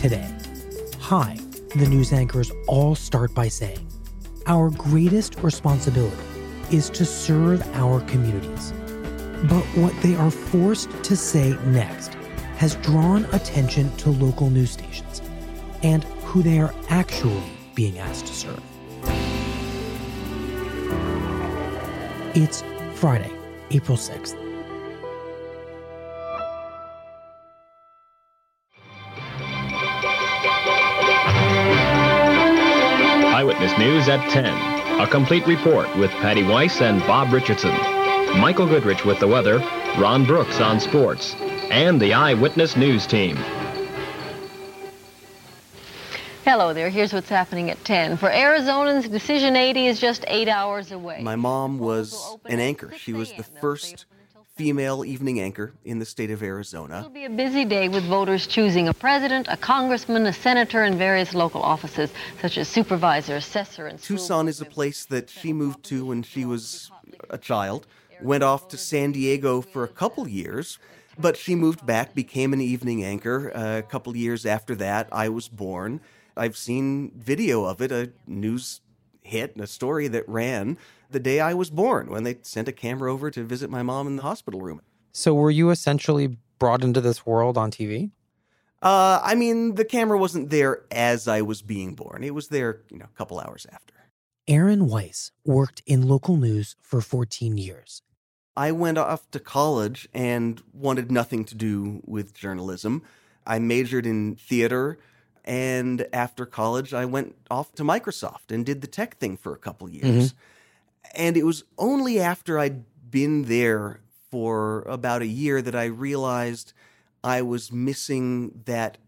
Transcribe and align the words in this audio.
Today, 0.00 0.34
hi, 0.98 1.36
the 1.76 1.86
news 1.86 2.10
anchors 2.10 2.50
all 2.66 2.94
start 2.94 3.34
by 3.34 3.48
saying, 3.48 3.86
our 4.46 4.70
greatest 4.70 5.38
responsibility 5.40 6.16
is 6.72 6.88
to 6.88 7.04
serve 7.04 7.60
our 7.74 8.00
communities. 8.06 8.72
But 9.42 9.62
what 9.76 9.94
they 10.00 10.14
are 10.14 10.30
forced 10.30 10.88
to 11.04 11.14
say 11.14 11.54
next 11.66 12.14
has 12.56 12.76
drawn 12.76 13.26
attention 13.34 13.94
to 13.98 14.08
local 14.08 14.48
news 14.48 14.70
stations 14.70 15.20
and 15.82 16.02
who 16.24 16.42
they 16.42 16.60
are 16.60 16.74
actually 16.88 17.42
being 17.74 17.98
asked 17.98 18.26
to 18.28 18.32
serve. 18.32 18.62
It's 22.34 22.64
Friday, 22.94 23.32
April 23.70 23.98
6th. 23.98 24.39
Eyewitness 33.40 33.78
News 33.78 34.06
at 34.06 34.20
10. 34.28 35.00
A 35.00 35.06
complete 35.06 35.46
report 35.46 35.88
with 35.96 36.10
Patty 36.10 36.42
Weiss 36.42 36.82
and 36.82 37.00
Bob 37.06 37.32
Richardson. 37.32 37.74
Michael 38.38 38.66
Goodrich 38.66 39.06
with 39.06 39.18
the 39.18 39.26
weather, 39.26 39.60
Ron 39.98 40.26
Brooks 40.26 40.60
on 40.60 40.78
sports, 40.78 41.34
and 41.70 41.98
the 41.98 42.12
Eyewitness 42.12 42.76
News 42.76 43.06
team. 43.06 43.36
Hello 46.44 46.74
there. 46.74 46.90
Here's 46.90 47.14
what's 47.14 47.30
happening 47.30 47.70
at 47.70 47.82
10. 47.82 48.18
For 48.18 48.28
Arizonans, 48.28 49.10
Decision 49.10 49.56
80 49.56 49.86
is 49.86 49.98
just 49.98 50.22
eight 50.28 50.48
hours 50.48 50.92
away. 50.92 51.22
My 51.22 51.36
mom 51.36 51.78
was 51.78 52.36
an 52.44 52.60
anchor. 52.60 52.92
She 52.94 53.14
was 53.14 53.32
the 53.32 53.44
first 53.44 54.04
female 54.60 55.06
evening 55.06 55.40
anchor 55.40 55.72
in 55.86 55.98
the 55.98 56.04
state 56.04 56.30
of 56.30 56.42
Arizona. 56.42 56.98
It'll 56.98 57.08
be 57.08 57.24
a 57.24 57.30
busy 57.30 57.64
day 57.64 57.88
with 57.88 58.04
voters 58.04 58.46
choosing 58.46 58.88
a 58.88 58.92
president, 58.92 59.46
a 59.48 59.56
congressman, 59.56 60.26
a 60.26 60.34
senator, 60.34 60.82
and 60.82 60.96
various 60.96 61.32
local 61.32 61.62
offices 61.62 62.12
such 62.42 62.58
as 62.58 62.68
supervisor, 62.68 63.36
assessor, 63.36 63.86
and 63.86 63.98
Tucson 63.98 64.48
is 64.48 64.60
a 64.60 64.66
place 64.66 65.06
that 65.06 65.30
she 65.30 65.54
moved 65.54 65.82
to 65.84 66.04
when 66.04 66.22
she 66.22 66.44
was 66.44 66.90
a 67.30 67.38
child. 67.38 67.86
Went 68.20 68.42
off 68.42 68.68
to 68.68 68.76
San 68.76 69.12
Diego 69.12 69.62
for 69.62 69.82
a 69.82 69.88
couple 69.88 70.28
years, 70.28 70.78
but 71.18 71.38
she 71.38 71.54
moved 71.54 71.86
back, 71.86 72.14
became 72.14 72.52
an 72.52 72.60
evening 72.60 73.02
anchor. 73.02 73.50
Uh, 73.56 73.78
a 73.78 73.82
couple 73.82 74.14
years 74.14 74.44
after 74.44 74.74
that, 74.74 75.08
I 75.10 75.30
was 75.30 75.48
born. 75.48 76.02
I've 76.36 76.58
seen 76.58 77.12
video 77.16 77.64
of 77.64 77.80
it, 77.80 77.90
a 77.90 78.12
news 78.26 78.82
hit, 79.30 79.54
and 79.54 79.64
a 79.64 79.66
story 79.66 80.08
that 80.08 80.28
ran 80.28 80.76
the 81.10 81.20
day 81.20 81.40
I 81.40 81.54
was 81.54 81.70
born 81.70 82.10
when 82.10 82.24
they 82.24 82.38
sent 82.42 82.68
a 82.68 82.72
camera 82.72 83.12
over 83.12 83.30
to 83.30 83.44
visit 83.44 83.70
my 83.70 83.82
mom 83.82 84.06
in 84.06 84.16
the 84.16 84.22
hospital 84.22 84.60
room. 84.60 84.80
So, 85.12 85.34
were 85.34 85.50
you 85.50 85.70
essentially 85.70 86.36
brought 86.58 86.84
into 86.84 87.00
this 87.00 87.26
world 87.26 87.58
on 87.58 87.70
TV? 87.70 88.10
Uh, 88.82 89.20
I 89.22 89.34
mean, 89.34 89.74
the 89.74 89.84
camera 89.84 90.18
wasn't 90.18 90.50
there 90.50 90.84
as 90.90 91.28
I 91.28 91.42
was 91.42 91.62
being 91.62 91.94
born. 91.94 92.24
It 92.24 92.34
was 92.34 92.48
there, 92.48 92.80
you 92.90 92.98
know, 92.98 93.06
a 93.12 93.16
couple 93.16 93.38
hours 93.38 93.66
after. 93.70 93.94
Aaron 94.48 94.88
Weiss 94.88 95.32
worked 95.44 95.82
in 95.86 96.08
local 96.08 96.36
news 96.36 96.76
for 96.80 97.00
14 97.00 97.58
years. 97.58 98.02
I 98.56 98.72
went 98.72 98.98
off 98.98 99.30
to 99.30 99.38
college 99.40 100.08
and 100.12 100.62
wanted 100.72 101.10
nothing 101.10 101.44
to 101.46 101.54
do 101.54 102.02
with 102.04 102.34
journalism. 102.34 103.02
I 103.46 103.58
majored 103.58 104.06
in 104.06 104.36
theater, 104.36 104.98
and 105.44 106.06
after 106.12 106.46
college, 106.46 106.92
I 106.94 107.04
went 107.04 107.34
off 107.50 107.74
to 107.74 107.82
Microsoft 107.82 108.50
and 108.50 108.64
did 108.64 108.80
the 108.80 108.86
tech 108.86 109.16
thing 109.16 109.36
for 109.36 109.52
a 109.52 109.58
couple 109.58 109.88
years. 109.88 110.34
And 111.14 111.36
it 111.36 111.44
was 111.44 111.64
only 111.78 112.20
after 112.20 112.58
I'd 112.58 112.84
been 113.10 113.44
there 113.44 114.00
for 114.30 114.82
about 114.82 115.22
a 115.22 115.26
year 115.26 115.60
that 115.62 115.74
I 115.74 115.86
realized 115.86 116.72
I 117.24 117.42
was 117.42 117.72
missing 117.72 118.62
that 118.66 118.98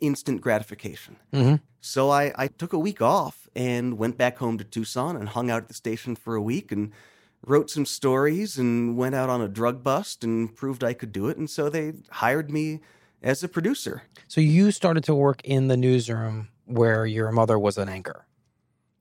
instant 0.00 0.40
gratification. 0.40 1.16
Mhm. 1.32 1.60
So 1.80 2.10
I, 2.10 2.32
I 2.36 2.48
took 2.48 2.72
a 2.72 2.78
week 2.78 3.00
off 3.00 3.48
and 3.54 3.98
went 3.98 4.18
back 4.18 4.38
home 4.38 4.58
to 4.58 4.64
Tucson 4.64 5.16
and 5.16 5.28
hung 5.28 5.50
out 5.50 5.62
at 5.62 5.68
the 5.68 5.74
station 5.74 6.14
for 6.14 6.34
a 6.34 6.42
week 6.42 6.70
and 6.70 6.92
wrote 7.46 7.70
some 7.70 7.86
stories 7.86 8.58
and 8.58 8.96
went 8.96 9.14
out 9.14 9.30
on 9.30 9.40
a 9.40 9.48
drug 9.48 9.82
bust 9.82 10.24
and 10.24 10.54
proved 10.54 10.84
I 10.84 10.92
could 10.92 11.12
do 11.12 11.28
it. 11.28 11.36
And 11.38 11.48
so 11.48 11.68
they 11.70 11.94
hired 12.10 12.50
me 12.50 12.80
as 13.22 13.42
a 13.42 13.48
producer. 13.48 14.02
So, 14.26 14.40
you 14.40 14.70
started 14.70 15.04
to 15.04 15.14
work 15.14 15.40
in 15.44 15.68
the 15.68 15.76
newsroom 15.76 16.48
where 16.64 17.06
your 17.06 17.32
mother 17.32 17.58
was 17.58 17.78
an 17.78 17.88
anchor. 17.88 18.26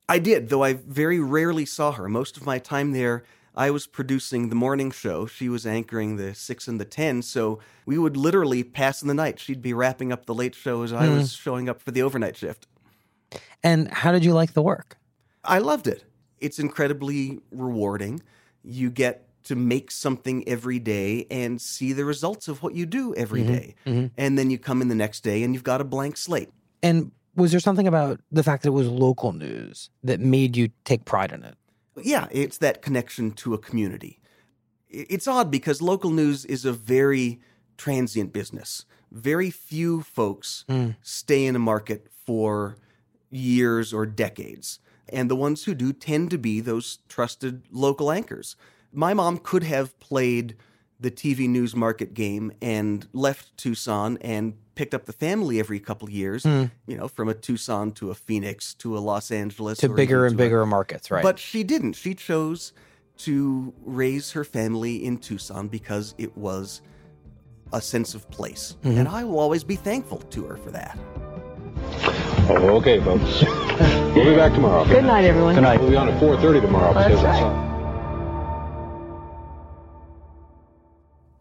I 0.10 0.20
did, 0.20 0.50
though 0.50 0.64
I 0.64 0.74
very 0.74 1.20
rarely 1.20 1.66
saw 1.66 1.92
her. 1.92 2.08
Most 2.08 2.38
of 2.38 2.46
my 2.46 2.60
time 2.60 2.94
there, 2.94 3.24
I 3.58 3.72
was 3.72 3.88
producing 3.88 4.50
the 4.50 4.56
morning 4.56 4.92
show. 4.92 5.26
She 5.26 5.50
was 5.50 5.66
anchoring 5.66 6.16
the 6.16 6.34
6 6.34 6.68
and 6.68 6.80
the 6.80 6.86
10. 6.86 7.24
So 7.24 7.60
we 7.86 7.98
would 7.98 8.16
literally 8.16 8.64
pass 8.64 9.02
in 9.02 9.08
the 9.08 9.14
night. 9.14 9.40
She'd 9.40 9.62
be 9.62 9.74
wrapping 9.74 10.12
up 10.12 10.28
the 10.28 10.34
late 10.34 10.56
show 10.56 10.84
as 10.84 10.94
I 10.94 11.08
hmm. 11.08 11.16
was 11.16 11.34
showing 11.34 11.68
up 11.68 11.82
for 11.82 11.92
the 11.92 12.04
overnight 12.04 12.38
shift. 12.38 12.68
And 13.64 13.92
how 13.92 14.12
did 14.12 14.24
you 14.24 14.34
like 14.34 14.54
the 14.54 14.62
work? 14.62 14.98
I 15.44 15.58
loved 15.58 15.88
it. 15.88 16.04
It's 16.40 16.60
incredibly 16.60 17.40
rewarding. 17.52 18.22
You 18.64 18.92
get 18.92 19.27
to 19.48 19.56
make 19.56 19.92
something 19.92 20.48
every 20.48 20.80
day 20.80 21.26
and 21.30 21.60
see 21.62 21.94
the 21.94 22.06
results 22.06 22.48
of 22.48 22.64
what 22.64 22.76
you 22.76 22.86
do 22.86 23.14
every 23.16 23.42
mm-hmm. 23.42 23.54
day. 23.54 23.76
Mm-hmm. 23.86 24.08
And 24.18 24.38
then 24.38 24.50
you 24.50 24.58
come 24.58 24.82
in 24.82 24.88
the 24.88 24.96
next 24.96 25.22
day 25.22 25.44
and 25.44 25.54
you've 25.54 25.64
got 25.64 25.82
a 25.82 25.84
blank 25.84 26.18
slate. 26.18 26.50
And 26.82 27.12
was 27.36 27.52
there 27.52 27.60
something 27.60 27.88
about 27.88 28.20
the 28.32 28.44
fact 28.44 28.64
that 28.64 28.70
it 28.70 28.74
was 28.74 28.88
local 28.88 29.34
news 29.34 29.90
that 30.04 30.20
made 30.20 30.56
you 30.56 30.70
take 30.86 31.06
pride 31.06 31.32
in 31.32 31.44
it? 31.44 31.56
yeah, 32.04 32.28
it's 32.32 32.58
that 32.60 32.82
connection 32.82 33.32
to 33.32 33.54
a 33.54 33.58
community. 33.58 34.20
It's 34.90 35.28
odd 35.28 35.52
because 35.52 35.82
local 35.82 36.12
news 36.12 36.46
is 36.46 36.66
a 36.66 36.72
very 36.72 37.40
transient 37.78 38.34
business. 38.34 38.86
Very 39.12 39.50
few 39.50 40.02
folks 40.02 40.66
mm. 40.70 40.96
stay 41.02 41.46
in 41.46 41.56
a 41.56 41.60
market 41.60 42.08
for 42.26 42.78
years 43.30 43.94
or 43.94 44.06
decades. 44.06 44.80
And 45.10 45.30
the 45.30 45.36
ones 45.36 45.64
who 45.64 45.74
do 45.74 45.94
tend 45.94 46.32
to 46.32 46.38
be 46.38 46.60
those 46.60 47.00
trusted 47.08 47.64
local 47.72 48.12
anchors. 48.12 48.56
My 48.92 49.14
mom 49.14 49.38
could 49.38 49.64
have 49.64 49.98
played 50.00 50.56
the 51.00 51.12
TV 51.12 51.48
news 51.48 51.76
market 51.76 52.14
game 52.14 52.52
and 52.62 53.08
left 53.14 53.56
Tucson 53.58 54.18
and 54.22 54.56
picked 54.76 54.94
up 54.94 55.06
the 55.06 55.14
family 55.14 55.60
every 55.60 55.80
couple 55.80 56.10
years, 56.10 56.46
you 56.46 56.70
know, 56.88 57.08
from 57.08 57.30
a 57.30 57.34
Tucson 57.34 57.92
to 57.94 58.10
a 58.12 58.16
Phoenix 58.16 58.74
to 58.76 58.98
a 58.98 59.00
Los 59.00 59.32
Angeles 59.32 59.80
To 59.80 59.92
or 59.92 59.96
bigger 59.96 60.26
and 60.26 60.38
to 60.38 60.44
a- 60.44 60.46
bigger 60.46 60.66
markets, 60.66 61.12
right? 61.12 61.24
but 61.24 61.38
she 61.40 61.64
didn't. 61.64 61.94
She 61.94 62.14
chose 62.16 62.74
to 63.18 63.74
raise 63.84 64.32
her 64.32 64.44
family 64.44 65.04
in 65.04 65.18
Tucson 65.18 65.68
because 65.68 66.14
it 66.18 66.36
was 66.38 66.82
a 67.74 67.82
sense 67.82 68.14
of 68.16 68.30
place. 68.30 68.76
Mm-hmm. 68.84 69.00
And 69.00 69.08
I 69.08 69.24
will 69.24 69.40
always 69.40 69.64
be 69.64 69.76
thankful 69.76 70.20
to 70.20 70.46
her 70.46 70.58
for 70.58 70.72
that. 70.72 70.98
Oh, 72.50 72.78
okay, 72.78 73.00
folks. 73.02 73.44
we'll 74.16 74.26
be 74.26 74.36
back 74.36 74.54
tomorrow. 74.54 74.86
Good 74.86 75.04
night, 75.04 75.26
everyone. 75.26 75.56
Good 75.56 75.62
night. 75.62 75.80
We'll 75.82 75.90
be 75.90 75.96
on 75.98 76.10
at 76.10 76.20
4.30 76.22 76.62
tomorrow. 76.62 76.94
That's 76.94 77.10
because 77.10 77.24
right. 77.42 77.77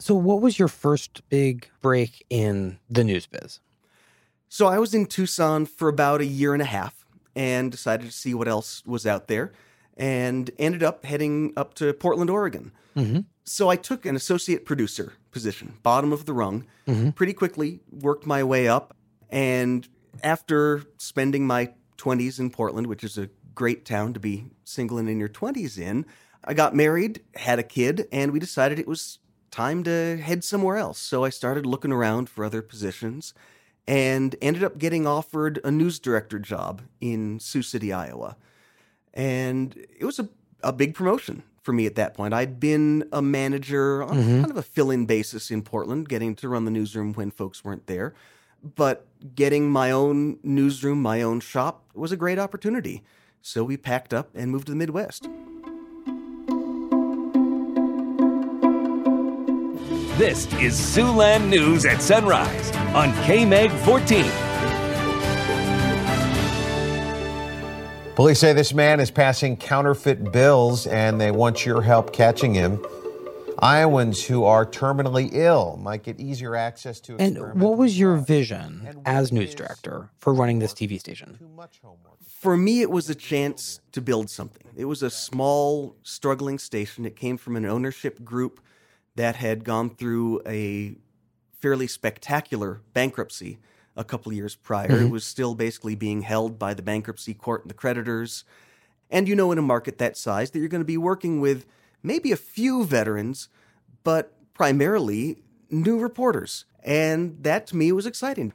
So, 0.07 0.15
what 0.15 0.41
was 0.41 0.59
your 0.59 0.69
first 0.69 1.13
big 1.29 1.69
break 1.83 2.25
in 2.31 2.79
the 2.89 3.05
news 3.05 3.27
biz? 3.27 3.61
So 4.49 4.67
I 4.69 4.79
was 4.79 4.95
in 4.95 5.07
Tucson 5.07 5.67
for 5.67 5.89
about 5.89 6.21
a 6.21 6.25
year 6.27 6.53
and 6.53 6.63
a 6.63 6.67
half 6.67 7.05
and 7.35 7.71
decided 7.73 8.07
to 8.07 8.13
see 8.13 8.33
what 8.33 8.49
else 8.49 8.83
was 8.87 9.05
out 9.07 9.27
there. 9.29 9.53
and 9.99 10.51
ended 10.59 10.83
up 10.83 11.05
heading 11.07 11.53
up 11.57 11.73
to 11.75 11.93
Portland, 11.95 12.29
Oregon. 12.31 12.71
Mm-hmm. 12.95 13.21
So 13.45 13.71
I 13.71 13.77
took 13.77 14.05
an 14.05 14.15
associate 14.15 14.67
producer 14.67 15.15
position, 15.31 15.79
bottom 15.83 16.13
of 16.13 16.25
the 16.27 16.35
rung, 16.35 16.67
Mm-hmm. 16.87 17.11
pretty 17.11 17.33
quickly 17.33 17.81
worked 17.91 18.27
my 18.27 18.45
way 18.45 18.69
up. 18.69 18.95
And 19.31 19.89
after 20.23 20.83
spending 20.99 21.47
my 21.47 21.73
20s 21.99 22.39
in 22.39 22.51
Portland, 22.51 22.87
which 22.87 23.03
is 23.03 23.17
a 23.19 23.29
great 23.55 23.85
town 23.87 24.13
to 24.13 24.21
be 24.21 24.45
single 24.65 24.99
and 24.99 25.09
in 25.09 25.19
your 25.19 25.31
20s 25.31 25.79
in, 25.79 26.05
I 26.45 26.53
got 26.55 26.75
married, 26.77 27.23
had 27.35 27.59
a 27.59 27.65
kid, 27.65 28.07
and 28.13 28.33
we 28.33 28.39
decided 28.39 28.79
it 28.79 28.87
was 28.87 29.19
time 29.57 29.83
to 29.85 30.19
head 30.19 30.45
somewhere 30.45 30.77
else. 30.77 30.99
So 30.99 31.25
I 31.25 31.31
started 31.31 31.65
looking 31.65 31.91
around 31.91 32.29
for 32.29 32.45
other 32.45 32.61
positions 32.61 33.33
and 33.89 34.37
ended 34.43 34.63
up 34.63 34.77
getting 34.77 35.07
offered 35.07 35.59
a 35.65 35.71
news 35.71 35.99
director 35.99 36.39
job 36.39 36.83
in 37.01 37.41
Sioux 37.41 37.63
City, 37.63 37.91
Iowa. 37.93 38.37
And 39.15 39.75
it 39.99 40.05
was 40.05 40.19
a, 40.19 40.29
a 40.63 40.73
big 40.75 40.95
promotion 40.95 41.43
for 41.63 41.73
me 41.73 41.87
at 41.87 41.95
that 41.95 42.13
point. 42.13 42.35
I'd 42.35 42.61
been 42.61 43.09
a 43.13 43.23
manager 43.23 44.03
on 44.03 44.17
Mhm. 44.19 44.41
kind 44.41 44.51
of 44.51 44.57
a 44.59 44.63
fill 44.63 44.91
in 44.91 45.07
basis 45.07 45.51
in 45.51 45.63
Portland, 45.63 46.09
getting 46.09 46.35
to 46.37 46.49
run 46.51 46.65
the 46.67 46.71
newsroom 46.71 47.15
when 47.15 47.31
folks 47.31 47.65
weren't 47.65 47.87
there. 47.87 48.13
But 48.63 49.07
getting 49.35 49.71
my 49.71 49.91
own 49.91 50.39
newsroom, 50.43 51.01
my 51.01 51.23
own 51.23 51.41
shop 51.41 51.85
was 51.95 52.13
a 52.13 52.17
great 52.17 52.39
opportunity. 52.39 53.03
So 53.41 53.65
we 53.65 53.77
packed 53.79 54.13
up 54.13 54.29
and 54.35 54.51
moved 54.51 54.67
to 54.67 54.73
the 54.73 54.77
Midwest. 54.77 55.29
This 60.17 60.47
is 60.55 60.73
Siouxland 60.73 61.51
News 61.51 61.85
at 61.85 62.01
Sunrise 62.01 62.71
on 62.95 63.13
KMEG 63.27 63.71
14. 63.85 64.25
Police 68.15 68.39
say 68.39 68.55
this 68.55 68.73
man 68.73 68.99
is 68.99 69.11
passing 69.11 69.59
counterfeit 69.59 70.33
bills 70.33 70.87
and 70.87 71.21
they 71.21 71.31
want 71.31 71.67
your 71.67 71.83
help 71.83 72.15
catching 72.15 72.55
him. 72.55 72.83
Iowans 73.59 74.25
who 74.25 74.45
are 74.45 74.65
terminally 74.65 75.29
ill 75.35 75.77
might 75.77 76.03
get 76.03 76.19
easier 76.19 76.57
access 76.57 76.99
to 77.01 77.19
And 77.19 77.61
what 77.61 77.77
was 77.77 77.99
your 77.99 78.17
vision 78.17 79.03
as 79.05 79.33
news 79.33 79.55
director 79.55 80.09
for 80.21 80.33
running 80.33 80.61
this 80.61 80.73
TV 80.73 80.99
station? 80.99 81.39
For 82.27 82.57
me, 82.57 82.81
it 82.81 82.91
was 82.91 83.11
a 83.11 83.15
chance 83.15 83.81
to 83.93 84.01
build 84.01 84.31
something. 84.31 84.67
It 84.75 84.87
was 84.87 85.03
a 85.03 85.11
small, 85.11 85.95
struggling 86.03 86.59
station. 86.59 87.05
It 87.05 87.17
came 87.17 87.37
from 87.37 87.55
an 87.55 87.67
ownership 87.67 88.25
group 88.25 88.63
that 89.17 89.37
had 89.37 89.65
gone 89.65 89.91
through 89.91 90.41
a 90.47 90.97
fairly 91.61 91.87
spectacular 91.87 92.81
bankruptcy 92.93 93.59
a 93.97 94.05
couple 94.05 94.31
of 94.31 94.37
years 94.37 94.55
prior. 94.55 95.01
It 95.01 95.07
Mhm. 95.07 95.11
was 95.11 95.25
still 95.25 95.55
basically 95.55 95.95
being 95.95 96.21
held 96.21 96.59
by 96.59 96.75
the 96.75 96.83
bankruptcy 96.83 97.35
court 97.35 97.63
and 97.63 97.71
the 97.71 97.75
creditors. 97.75 98.45
And 99.11 99.27
you 99.27 99.35
know, 99.35 99.53
in 99.53 99.59
a 99.59 99.63
market 99.63 99.99
that 99.99 100.17
size, 100.17 100.51
that 100.51 100.59
you're 100.59 100.69
going 100.69 100.83
to 100.83 100.85
be 100.85 100.99
working 100.99 101.41
with 101.41 101.67
maybe 102.03 102.31
a 102.31 102.37
few 102.37 102.85
veterans, 102.85 103.49
but 104.05 104.33
primarily 104.53 105.43
new 105.71 105.99
reporters. 105.99 106.67
And 106.83 107.43
that 107.43 107.67
to 107.69 107.77
me 107.77 107.91
was 107.91 108.07
exciting. 108.07 108.53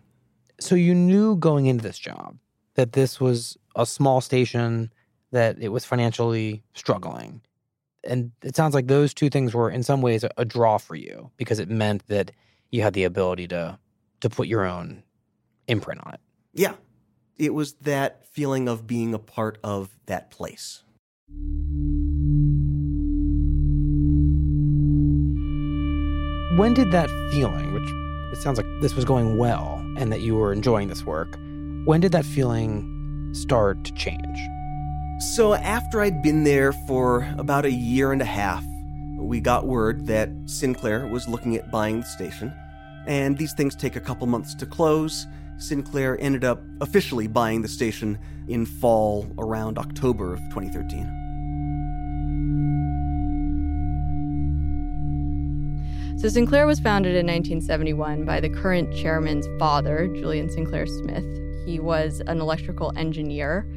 So 0.59 0.75
you 0.75 0.93
knew 0.93 1.35
going 1.35 1.65
into 1.65 1.83
this 1.83 1.97
job 1.97 2.37
that 2.75 2.93
this 2.93 3.19
was 3.19 3.57
a 3.75 3.85
small 3.85 4.21
station, 4.21 4.93
that 5.31 5.57
it 5.59 5.69
was 5.69 5.85
financially 5.85 6.63
struggling. 6.73 7.41
And 8.03 8.31
it 8.43 8.55
sounds 8.55 8.73
like 8.73 8.87
those 8.87 9.13
two 9.13 9.29
things 9.29 9.53
were 9.53 9.69
in 9.69 9.83
some 9.83 10.01
ways 10.01 10.23
a, 10.23 10.31
a 10.37 10.45
draw 10.45 10.77
for 10.77 10.95
you 10.95 11.31
because 11.37 11.59
it 11.59 11.69
meant 11.69 12.07
that 12.07 12.31
you 12.71 12.81
had 12.81 12.93
the 12.93 13.03
ability 13.03 13.47
to 13.49 13.77
to 14.21 14.29
put 14.29 14.47
your 14.47 14.65
own 14.65 15.03
imprint 15.67 16.01
on 16.05 16.13
it. 16.13 16.19
Yeah. 16.53 16.73
It 17.37 17.53
was 17.53 17.73
that 17.81 18.25
feeling 18.27 18.67
of 18.67 18.85
being 18.85 19.13
a 19.13 19.19
part 19.19 19.57
of 19.63 19.89
that 20.05 20.29
place. 20.31 20.83
When 26.57 26.73
did 26.73 26.91
that 26.91 27.09
feeling, 27.31 27.73
which 27.73 27.89
it 28.37 28.41
sounds 28.41 28.57
like 28.57 28.67
this 28.81 28.93
was 28.93 29.05
going 29.05 29.37
well 29.37 29.83
and 29.97 30.11
that 30.11 30.21
you 30.21 30.35
were 30.35 30.53
enjoying 30.53 30.89
this 30.89 31.03
work, 31.03 31.33
when 31.85 31.99
did 31.99 32.11
that 32.11 32.25
feeling 32.25 33.31
start 33.33 33.83
to 33.85 33.93
change? 33.93 34.37
So, 35.21 35.53
after 35.53 36.01
I'd 36.01 36.23
been 36.23 36.43
there 36.43 36.73
for 36.73 37.31
about 37.37 37.63
a 37.63 37.71
year 37.71 38.11
and 38.11 38.23
a 38.23 38.25
half, 38.25 38.65
we 39.15 39.39
got 39.39 39.67
word 39.67 40.07
that 40.07 40.31
Sinclair 40.47 41.05
was 41.05 41.27
looking 41.27 41.55
at 41.55 41.69
buying 41.69 41.99
the 41.99 42.07
station. 42.07 42.51
And 43.05 43.37
these 43.37 43.53
things 43.53 43.75
take 43.75 43.95
a 43.95 43.99
couple 43.99 44.25
months 44.25 44.55
to 44.55 44.65
close. 44.65 45.27
Sinclair 45.57 46.17
ended 46.19 46.43
up 46.43 46.63
officially 46.81 47.27
buying 47.27 47.61
the 47.61 47.67
station 47.67 48.17
in 48.47 48.65
fall 48.65 49.27
around 49.37 49.77
October 49.77 50.33
of 50.33 50.39
2013. 50.49 51.05
So 56.17 56.29
Sinclair 56.29 56.65
was 56.65 56.79
founded 56.79 57.11
in 57.11 57.27
1971 57.27 58.25
by 58.25 58.39
the 58.39 58.49
current 58.49 58.91
chairman's 58.95 59.47
father, 59.59 60.07
Julian 60.07 60.49
Sinclair 60.49 60.87
Smith. 60.87 61.25
He 61.67 61.79
was 61.79 62.23
an 62.25 62.41
electrical 62.41 62.91
engineer 62.97 63.67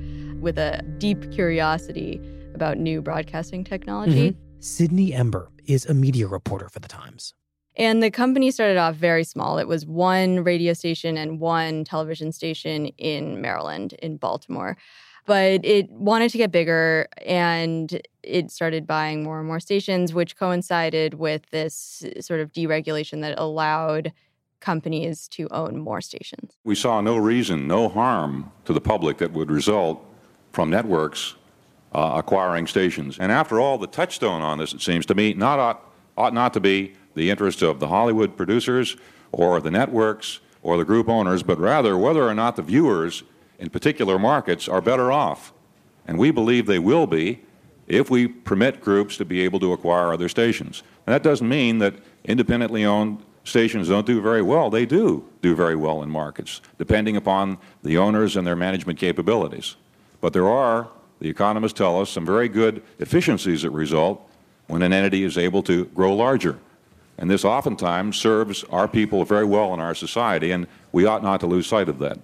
with 0.44 0.58
a 0.58 0.82
deep 0.98 1.32
curiosity 1.32 2.20
about 2.54 2.78
new 2.78 3.02
broadcasting 3.02 3.64
technology. 3.64 4.30
Mm-hmm. 4.30 4.60
Sydney 4.60 5.12
Ember 5.12 5.50
is 5.66 5.86
a 5.86 5.94
media 5.94 6.28
reporter 6.28 6.68
for 6.68 6.78
the 6.78 6.86
Times. 6.86 7.34
And 7.76 8.00
the 8.02 8.10
company 8.10 8.52
started 8.52 8.76
off 8.76 8.94
very 8.94 9.24
small. 9.24 9.58
It 9.58 9.66
was 9.66 9.84
one 9.84 10.44
radio 10.44 10.74
station 10.74 11.16
and 11.16 11.40
one 11.40 11.82
television 11.82 12.30
station 12.30 12.86
in 12.98 13.40
Maryland, 13.40 13.94
in 13.94 14.16
Baltimore. 14.16 14.76
But 15.26 15.64
it 15.64 15.90
wanted 15.90 16.30
to 16.30 16.38
get 16.38 16.52
bigger 16.52 17.08
and 17.26 18.00
it 18.22 18.50
started 18.50 18.86
buying 18.86 19.24
more 19.24 19.38
and 19.38 19.48
more 19.48 19.58
stations, 19.58 20.12
which 20.14 20.36
coincided 20.36 21.14
with 21.14 21.48
this 21.50 22.04
sort 22.20 22.40
of 22.40 22.52
deregulation 22.52 23.22
that 23.22 23.38
allowed 23.40 24.12
companies 24.60 25.26
to 25.28 25.48
own 25.50 25.78
more 25.78 26.00
stations. 26.00 26.52
We 26.64 26.74
saw 26.74 27.00
no 27.00 27.16
reason, 27.16 27.66
no 27.66 27.88
harm 27.88 28.52
to 28.66 28.72
the 28.72 28.80
public 28.80 29.18
that 29.18 29.32
would 29.32 29.50
result 29.50 30.04
from 30.54 30.70
networks 30.70 31.34
uh, 31.94 32.14
acquiring 32.16 32.66
stations. 32.66 33.18
And 33.18 33.30
after 33.30 33.60
all, 33.60 33.78
the 33.78 33.86
touchstone 33.86 34.42
on 34.42 34.58
this, 34.58 34.72
it 34.72 34.80
seems 34.80 35.06
to 35.06 35.14
me, 35.14 35.34
not 35.34 35.58
ought, 35.58 35.92
ought 36.16 36.34
not 36.34 36.52
to 36.54 36.60
be 36.60 36.94
the 37.14 37.30
interest 37.30 37.62
of 37.62 37.80
the 37.80 37.88
Hollywood 37.88 38.36
producers 38.36 38.96
or 39.32 39.60
the 39.60 39.70
networks 39.70 40.40
or 40.62 40.76
the 40.76 40.84
group 40.84 41.08
owners, 41.08 41.42
but 41.42 41.58
rather 41.58 41.96
whether 41.96 42.26
or 42.26 42.34
not 42.34 42.56
the 42.56 42.62
viewers 42.62 43.22
in 43.58 43.70
particular 43.70 44.18
markets 44.18 44.68
are 44.68 44.80
better 44.80 45.12
off. 45.12 45.52
And 46.06 46.18
we 46.18 46.30
believe 46.30 46.66
they 46.66 46.78
will 46.78 47.06
be 47.06 47.40
if 47.86 48.10
we 48.10 48.26
permit 48.26 48.80
groups 48.80 49.16
to 49.18 49.24
be 49.24 49.42
able 49.42 49.60
to 49.60 49.72
acquire 49.72 50.12
other 50.12 50.28
stations. 50.28 50.82
And 51.06 51.14
that 51.14 51.22
doesn't 51.22 51.48
mean 51.48 51.78
that 51.78 51.94
independently 52.24 52.84
owned 52.84 53.22
stations 53.44 53.88
don't 53.88 54.06
do 54.06 54.20
very 54.20 54.42
well. 54.42 54.70
They 54.70 54.86
do 54.86 55.28
do 55.42 55.54
very 55.54 55.76
well 55.76 56.02
in 56.02 56.10
markets, 56.10 56.60
depending 56.78 57.16
upon 57.16 57.58
the 57.82 57.98
owners 57.98 58.36
and 58.36 58.46
their 58.46 58.56
management 58.56 58.98
capabilities. 58.98 59.76
But 60.24 60.32
there 60.32 60.48
are, 60.48 60.88
the 61.20 61.28
economists 61.28 61.74
tell 61.74 62.00
us, 62.00 62.08
some 62.08 62.24
very 62.24 62.48
good 62.48 62.82
efficiencies 62.98 63.60
that 63.60 63.68
result 63.72 64.26
when 64.68 64.80
an 64.80 64.90
entity 64.90 65.22
is 65.22 65.36
able 65.36 65.62
to 65.64 65.84
grow 65.84 66.16
larger. 66.16 66.58
And 67.18 67.30
this 67.30 67.44
oftentimes 67.44 68.16
serves 68.16 68.64
our 68.70 68.88
people 68.88 69.26
very 69.26 69.44
well 69.44 69.74
in 69.74 69.80
our 69.80 69.94
society, 69.94 70.50
and 70.50 70.66
we 70.92 71.04
ought 71.04 71.22
not 71.22 71.40
to 71.40 71.46
lose 71.46 71.66
sight 71.66 71.90
of 71.90 71.98
that. 71.98 72.20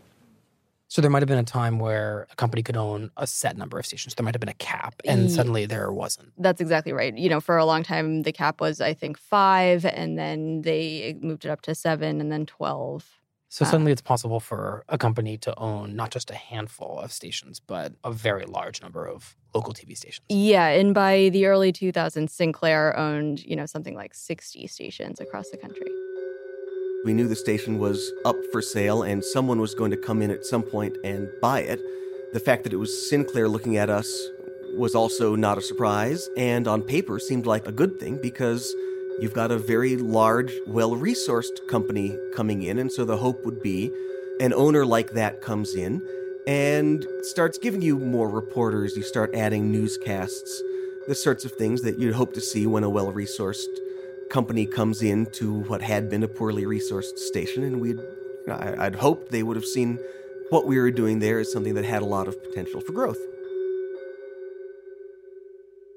So 0.88 1.02
there 1.02 1.10
might 1.10 1.20
have 1.20 1.28
been 1.28 1.36
a 1.36 1.44
time 1.44 1.78
where 1.78 2.26
a 2.32 2.36
company 2.36 2.62
could 2.62 2.78
own 2.78 3.10
a 3.18 3.26
set 3.26 3.58
number 3.58 3.78
of 3.78 3.84
stations. 3.84 4.14
There 4.14 4.24
might 4.24 4.34
have 4.34 4.40
been 4.40 4.48
a 4.48 4.54
cap, 4.54 4.94
and 5.04 5.30
suddenly 5.30 5.66
there 5.66 5.92
wasn't. 5.92 6.32
That's 6.38 6.62
exactly 6.62 6.94
right. 6.94 7.14
You 7.14 7.28
know, 7.28 7.38
for 7.42 7.58
a 7.58 7.66
long 7.66 7.82
time, 7.82 8.22
the 8.22 8.32
cap 8.32 8.62
was, 8.62 8.80
I 8.80 8.94
think, 8.94 9.18
five, 9.18 9.84
and 9.84 10.18
then 10.18 10.62
they 10.62 11.18
moved 11.20 11.44
it 11.44 11.50
up 11.50 11.60
to 11.62 11.74
seven 11.74 12.22
and 12.22 12.32
then 12.32 12.46
12. 12.46 13.19
So 13.52 13.64
suddenly 13.64 13.90
it's 13.90 14.00
possible 14.00 14.38
for 14.38 14.84
a 14.88 14.96
company 14.96 15.36
to 15.38 15.58
own 15.58 15.96
not 15.96 16.12
just 16.12 16.30
a 16.30 16.36
handful 16.36 17.00
of 17.00 17.10
stations, 17.10 17.58
but 17.58 17.92
a 18.04 18.12
very 18.12 18.44
large 18.44 18.80
number 18.80 19.04
of 19.04 19.36
local 19.52 19.74
TV 19.74 19.96
stations. 19.96 20.24
Yeah, 20.28 20.68
and 20.68 20.94
by 20.94 21.30
the 21.30 21.46
early 21.46 21.72
2000s, 21.72 22.30
Sinclair 22.30 22.96
owned, 22.96 23.42
you 23.42 23.56
know, 23.56 23.66
something 23.66 23.96
like 23.96 24.14
60 24.14 24.68
stations 24.68 25.18
across 25.18 25.50
the 25.50 25.56
country. 25.56 25.90
We 27.04 27.12
knew 27.12 27.26
the 27.26 27.34
station 27.34 27.80
was 27.80 28.12
up 28.24 28.36
for 28.52 28.62
sale 28.62 29.02
and 29.02 29.24
someone 29.24 29.60
was 29.60 29.74
going 29.74 29.90
to 29.90 29.96
come 29.96 30.22
in 30.22 30.30
at 30.30 30.44
some 30.44 30.62
point 30.62 30.96
and 31.02 31.28
buy 31.42 31.62
it. 31.62 31.80
The 32.32 32.40
fact 32.40 32.62
that 32.62 32.72
it 32.72 32.76
was 32.76 33.10
Sinclair 33.10 33.48
looking 33.48 33.76
at 33.76 33.90
us 33.90 34.28
was 34.76 34.94
also 34.94 35.34
not 35.34 35.58
a 35.58 35.60
surprise, 35.60 36.28
and 36.36 36.68
on 36.68 36.82
paper 36.82 37.18
seemed 37.18 37.46
like 37.46 37.66
a 37.66 37.72
good 37.72 37.98
thing 37.98 38.20
because 38.22 38.72
you've 39.20 39.34
got 39.34 39.50
a 39.50 39.58
very 39.58 39.96
large, 39.96 40.52
well 40.66 40.96
resourced 40.96 41.66
company 41.68 42.16
coming 42.34 42.62
in, 42.62 42.78
and 42.78 42.90
so 42.90 43.04
the 43.04 43.18
hope 43.18 43.44
would 43.44 43.62
be 43.62 43.92
an 44.40 44.52
owner 44.54 44.86
like 44.86 45.12
that 45.12 45.42
comes 45.42 45.74
in 45.74 46.02
and 46.46 47.06
starts 47.22 47.58
giving 47.58 47.82
you 47.82 47.98
more 47.98 48.28
reporters, 48.28 48.96
you 48.96 49.02
start 49.02 49.34
adding 49.34 49.70
newscasts, 49.70 50.62
the 51.06 51.14
sorts 51.14 51.44
of 51.44 51.52
things 51.52 51.82
that 51.82 51.98
you'd 51.98 52.14
hope 52.14 52.32
to 52.34 52.40
see 52.40 52.66
when 52.66 52.82
a 52.82 52.90
well 52.90 53.12
resourced 53.12 53.68
company 54.30 54.64
comes 54.64 55.02
in 55.02 55.26
to 55.26 55.60
what 55.60 55.82
had 55.82 56.08
been 56.08 56.22
a 56.22 56.28
poorly 56.28 56.64
resourced 56.64 57.18
station, 57.18 57.62
and 57.62 57.80
we'd 57.80 58.00
I'd 58.48 58.96
hoped 58.96 59.30
they 59.30 59.42
would 59.42 59.56
have 59.56 59.66
seen 59.66 59.98
what 60.48 60.66
we 60.66 60.78
were 60.78 60.90
doing 60.90 61.18
there 61.18 61.38
as 61.38 61.52
something 61.52 61.74
that 61.74 61.84
had 61.84 62.02
a 62.02 62.06
lot 62.06 62.26
of 62.26 62.42
potential 62.42 62.80
for 62.80 62.92
growth. 62.92 63.18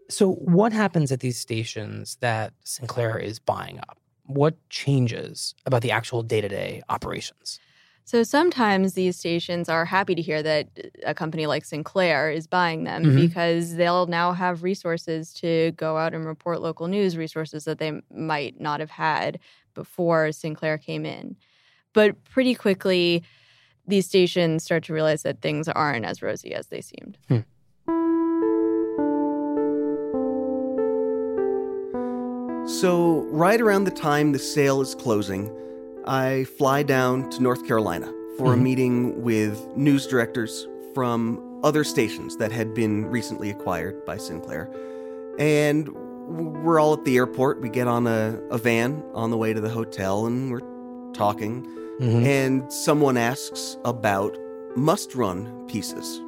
So, 0.09 0.33
what 0.33 0.73
happens 0.73 1.11
at 1.11 1.21
these 1.21 1.39
stations 1.39 2.17
that 2.19 2.53
Sinclair 2.63 3.17
is 3.17 3.39
buying 3.39 3.79
up? 3.79 3.97
What 4.25 4.55
changes 4.69 5.55
about 5.65 5.81
the 5.81 5.91
actual 5.91 6.23
day 6.23 6.41
to 6.41 6.47
day 6.49 6.81
operations? 6.89 7.59
So 8.05 8.21
sometimes 8.23 8.95
these 8.95 9.15
stations 9.17 9.69
are 9.69 9.85
happy 9.85 10.13
to 10.13 10.21
hear 10.21 10.43
that 10.43 10.67
a 11.05 11.13
company 11.13 11.47
like 11.47 11.63
Sinclair 11.63 12.29
is 12.29 12.47
buying 12.47 12.83
them 12.83 13.03
Mhm. 13.05 13.15
because 13.15 13.75
they'll 13.75 14.07
now 14.07 14.33
have 14.33 14.61
resources 14.61 15.33
to 15.35 15.71
go 15.77 15.97
out 15.97 16.13
and 16.13 16.25
report 16.25 16.61
local 16.61 16.89
news, 16.89 17.15
resources 17.15 17.63
that 17.63 17.77
they 17.77 18.01
might 18.11 18.59
not 18.59 18.81
have 18.81 18.89
had 18.89 19.39
before 19.73 20.33
Sinclair 20.33 20.77
came 20.77 21.05
in. 21.05 21.37
But 21.93 22.21
pretty 22.25 22.55
quickly, 22.55 23.23
these 23.87 24.05
stations 24.05 24.65
start 24.65 24.83
to 24.85 24.93
realize 24.93 25.23
that 25.23 25.41
things 25.41 25.69
aren't 25.69 26.05
as 26.05 26.21
rosy 26.21 26.53
as 26.53 26.67
they 26.67 26.81
seemed. 26.81 27.17
So, 32.65 33.25
right 33.29 33.59
around 33.59 33.83
the 33.83 33.91
time 33.91 34.31
the 34.31 34.39
sale 34.39 34.79
is 34.81 34.95
closing, 34.95 35.51
I 36.05 36.45
fly 36.57 36.81
down 36.83 37.29
to 37.31 37.43
North 37.43 37.65
Carolina 37.67 38.11
for 38.37 38.53
a 38.53 38.55
Mhm. 38.57 38.61
meeting 38.61 39.21
with 39.21 39.59
news 39.75 40.07
directors 40.07 40.67
from 40.93 41.41
other 41.63 41.83
stations 41.83 42.37
that 42.37 42.51
had 42.51 42.73
been 42.73 43.05
recently 43.07 43.49
acquired 43.49 44.05
by 44.05 44.15
Sinclair. 44.17 44.69
And 45.37 45.89
we're 46.63 46.79
all 46.79 46.93
at 46.93 47.03
the 47.03 47.17
airport. 47.17 47.61
We 47.61 47.67
get 47.69 47.87
on 47.87 48.07
a, 48.07 48.39
a 48.49 48.57
van 48.57 49.03
on 49.13 49.29
the 49.29 49.37
way 49.37 49.53
to 49.53 49.59
the 49.61 49.69
hotel 49.69 50.25
and 50.25 50.49
we're 50.51 50.61
talking. 51.13 51.67
Mhm. 51.99 52.25
And 52.25 52.71
someone 52.73 53.17
asks 53.17 53.77
about 53.83 54.37
must 54.75 55.15
run 55.15 55.47
pieces. 55.67 56.21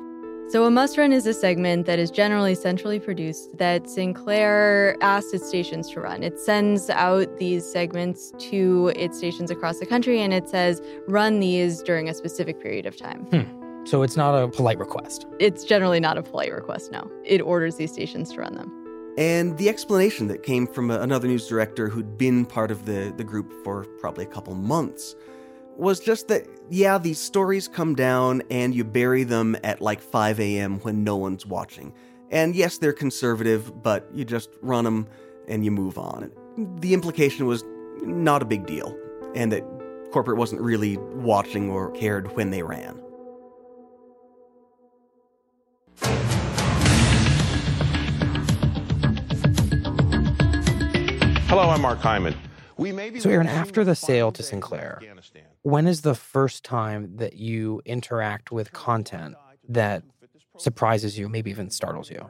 So, 0.47 0.63
a 0.65 0.69
must 0.69 0.95
run 0.95 1.11
is 1.11 1.25
a 1.25 1.33
segment 1.33 1.87
that 1.87 1.97
is 1.97 2.11
generally 2.11 2.53
centrally 2.53 2.99
produced 2.99 3.57
that 3.57 3.89
Sinclair 3.89 4.95
asks 5.01 5.33
its 5.33 5.47
stations 5.47 5.89
to 5.89 5.99
run. 5.99 6.21
It 6.21 6.39
sends 6.39 6.87
out 6.91 7.39
these 7.39 7.67
segments 7.67 8.31
to 8.51 8.93
its 8.95 9.17
stations 9.17 9.49
across 9.49 9.79
the 9.79 9.87
country 9.87 10.21
and 10.21 10.31
it 10.35 10.47
says, 10.47 10.83
run 11.07 11.39
these 11.39 11.81
during 11.81 12.09
a 12.09 12.13
specific 12.13 12.61
period 12.61 12.85
of 12.85 12.95
time. 12.95 13.21
Hmm. 13.25 13.85
So, 13.85 14.03
it's 14.03 14.15
not 14.15 14.35
a 14.35 14.47
polite 14.47 14.77
request. 14.77 15.25
It's 15.39 15.63
generally 15.63 15.99
not 15.99 16.15
a 16.15 16.21
polite 16.21 16.53
request, 16.53 16.91
no. 16.91 17.09
It 17.23 17.41
orders 17.41 17.77
these 17.77 17.91
stations 17.91 18.31
to 18.33 18.41
run 18.41 18.53
them. 18.53 18.71
And 19.17 19.57
the 19.57 19.67
explanation 19.67 20.27
that 20.27 20.43
came 20.43 20.67
from 20.67 20.91
another 20.91 21.27
news 21.27 21.47
director 21.47 21.89
who'd 21.89 22.19
been 22.19 22.45
part 22.45 22.69
of 22.69 22.85
the, 22.85 23.11
the 23.17 23.23
group 23.23 23.51
for 23.63 23.85
probably 23.99 24.25
a 24.25 24.27
couple 24.27 24.53
months 24.53 25.15
was 25.77 25.99
just 25.99 26.27
that, 26.29 26.47
yeah, 26.69 26.97
these 26.97 27.19
stories 27.19 27.67
come 27.67 27.95
down 27.95 28.41
and 28.49 28.73
you 28.73 28.83
bury 28.83 29.23
them 29.23 29.55
at 29.63 29.81
like 29.81 30.01
5 30.01 30.39
a.m. 30.39 30.79
when 30.79 31.03
no 31.03 31.15
one's 31.15 31.45
watching. 31.45 31.93
And 32.31 32.55
yes, 32.55 32.77
they're 32.77 32.93
conservative, 32.93 33.83
but 33.83 34.09
you 34.13 34.25
just 34.25 34.49
run 34.61 34.83
them 34.83 35.07
and 35.47 35.63
you 35.63 35.71
move 35.71 35.97
on. 35.97 36.31
The 36.79 36.93
implication 36.93 37.45
was 37.45 37.63
not 38.01 38.41
a 38.41 38.45
big 38.45 38.65
deal, 38.65 38.97
and 39.35 39.51
that 39.51 39.63
corporate 40.11 40.37
wasn't 40.37 40.61
really 40.61 40.97
watching 40.97 41.69
or 41.69 41.91
cared 41.91 42.35
when 42.35 42.49
they 42.49 42.63
ran. 42.63 43.01
Hello, 51.47 51.69
I'm 51.69 51.81
Mark 51.81 51.99
Hyman. 51.99 52.35
We 52.77 52.91
may 52.91 53.09
be 53.09 53.19
So, 53.19 53.29
Aaron, 53.29 53.47
after 53.47 53.83
the 53.85 53.95
sale 53.95 54.31
to 54.33 54.43
Sinclair, 54.43 54.99
when 55.65 55.87
is 55.87 56.01
the 56.01 56.13
first 56.13 56.63
time 56.63 57.17
that 57.17 57.33
you 57.33 57.81
interact 57.85 58.51
with 58.51 58.71
content 58.71 59.33
that 59.67 60.03
surprises 60.59 61.17
you, 61.17 61.27
maybe 61.27 61.49
even 61.49 61.71
startles 61.71 62.11
you? 62.11 62.29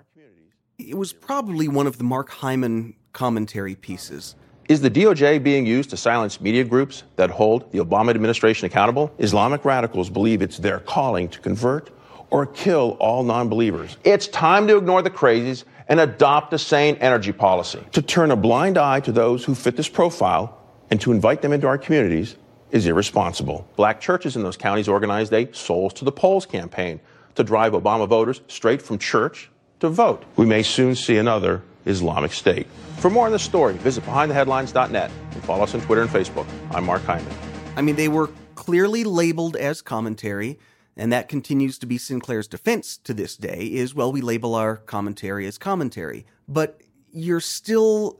It 0.77 0.97
was 0.97 1.11
probably 1.11 1.67
one 1.67 1.85
of 1.85 1.97
the 1.97 2.05
Mark 2.05 2.29
Hyman 2.29 2.95
commentary 3.11 3.75
pieces. 3.75 4.37
Is 4.69 4.79
the 4.79 4.89
DOJ 4.89 5.43
being 5.43 5.65
used 5.65 5.89
to 5.89 5.97
silence 5.97 6.39
media 6.39 6.63
groups 6.63 7.03
that 7.17 7.29
hold 7.29 7.69
the 7.73 7.79
Obama 7.79 8.11
administration 8.11 8.67
accountable? 8.67 9.11
Islamic 9.17 9.65
radicals 9.65 10.09
believe 10.09 10.41
it's 10.41 10.57
their 10.57 10.79
calling 10.79 11.27
to 11.27 11.39
convert 11.41 11.89
or 12.29 12.45
kill 12.45 12.91
all 13.01 13.21
non 13.21 13.49
believers. 13.49 13.97
It's 14.05 14.29
time 14.29 14.65
to 14.67 14.77
ignore 14.77 15.01
the 15.01 15.09
crazies 15.09 15.65
and 15.89 15.99
adopt 15.99 16.53
a 16.53 16.57
sane 16.57 16.95
energy 17.01 17.33
policy. 17.33 17.83
To 17.91 18.01
turn 18.01 18.31
a 18.31 18.37
blind 18.37 18.77
eye 18.77 19.01
to 19.01 19.11
those 19.11 19.43
who 19.43 19.55
fit 19.55 19.75
this 19.75 19.89
profile 19.89 20.57
and 20.89 21.01
to 21.01 21.11
invite 21.11 21.41
them 21.41 21.51
into 21.51 21.67
our 21.67 21.77
communities 21.77 22.37
is 22.75 22.85
irresponsible. 22.85 23.65
Black 23.77 24.01
churches 24.01 24.35
in 24.35 24.43
those 24.43 24.57
counties 24.57 24.89
organized 24.89 25.31
a 25.31 25.51
Souls 25.53 25.93
to 25.93 26.03
the 26.03 26.11
Polls 26.11 26.45
campaign 26.45 26.99
to 27.35 27.43
drive 27.43 27.71
Obama 27.71 28.05
voters 28.05 28.41
straight 28.49 28.81
from 28.81 28.99
church 28.99 29.49
to 29.79 29.87
vote. 29.87 30.25
We 30.35 30.45
may 30.45 30.61
soon 30.61 30.93
see 30.93 31.15
another 31.15 31.63
Islamic 31.85 32.33
State. 32.33 32.67
For 32.97 33.09
more 33.09 33.27
on 33.27 33.31
this 33.31 33.43
story, 33.43 33.75
visit 33.75 34.03
behindtheheadlines.net 34.03 35.09
and 35.31 35.43
follow 35.45 35.63
us 35.63 35.73
on 35.73 35.79
Twitter 35.81 36.01
and 36.01 36.11
Facebook. 36.11 36.45
I'm 36.71 36.85
Mark 36.85 37.01
Hyman. 37.03 37.33
I 37.77 37.81
mean, 37.81 37.95
they 37.95 38.09
were 38.09 38.29
clearly 38.55 39.05
labeled 39.05 39.55
as 39.55 39.81
commentary, 39.81 40.59
and 40.97 41.13
that 41.13 41.29
continues 41.29 41.77
to 41.79 41.85
be 41.85 41.97
Sinclair's 41.97 42.47
defense 42.49 42.97
to 43.05 43.13
this 43.13 43.37
day 43.37 43.67
is, 43.67 43.95
well, 43.95 44.11
we 44.11 44.19
label 44.19 44.53
our 44.53 44.75
commentary 44.75 45.47
as 45.47 45.57
commentary. 45.57 46.25
But 46.45 46.81
you're 47.13 47.39
still 47.39 48.19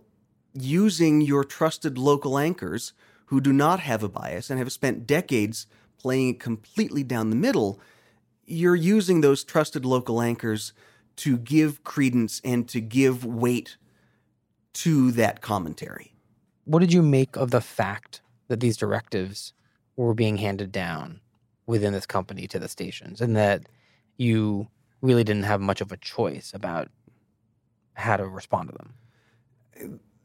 using 0.54 1.20
your 1.20 1.44
trusted 1.44 1.98
local 1.98 2.38
anchors 2.40 2.94
who 3.26 3.42
do 3.42 3.52
not 3.52 3.80
have 3.80 4.04
a 4.04 4.10
bias 4.10 4.50
and 4.50 4.60
have 4.60 4.72
spent 4.72 5.08
decades 5.08 5.68
playing 5.98 6.30
it 6.30 6.40
completely 6.40 7.04
down 7.04 7.30
the 7.30 7.36
middle. 7.36 7.80
You're 8.46 8.76
using 8.76 9.22
those 9.22 9.44
trusted 9.44 9.86
local 9.86 10.22
anchors 10.22 10.74
to 11.18 11.38
give 11.38 11.84
credence 11.84 12.42
and 12.44 12.68
to 12.70 12.82
give 12.82 13.26
weight 13.26 13.78
to 14.74 15.12
that 15.12 15.42
commentary. 15.42 16.14
What 16.66 16.80
did 16.80 16.94
you 16.94 17.02
make 17.02 17.36
of 17.36 17.52
the 17.52 17.62
fact 17.62 18.22
that 18.48 18.60
these 18.60 18.78
directives 18.78 19.54
were 19.96 20.14
being 20.14 20.38
handed 20.38 20.72
down 20.72 21.22
within 21.66 21.94
this 21.94 22.06
company 22.06 22.48
to 22.48 22.60
the 22.60 22.68
stations 22.68 23.22
and 23.22 23.36
that 23.36 23.68
you 24.18 24.68
really 25.02 25.24
didn't 25.24 25.44
have 25.44 25.62
much 25.62 25.82
of 25.82 25.92
a 25.92 25.98
choice 25.98 26.52
about 26.54 26.90
how 27.94 28.18
to 28.18 28.28
respond 28.28 28.70
to 28.70 28.76
them? 28.76 28.94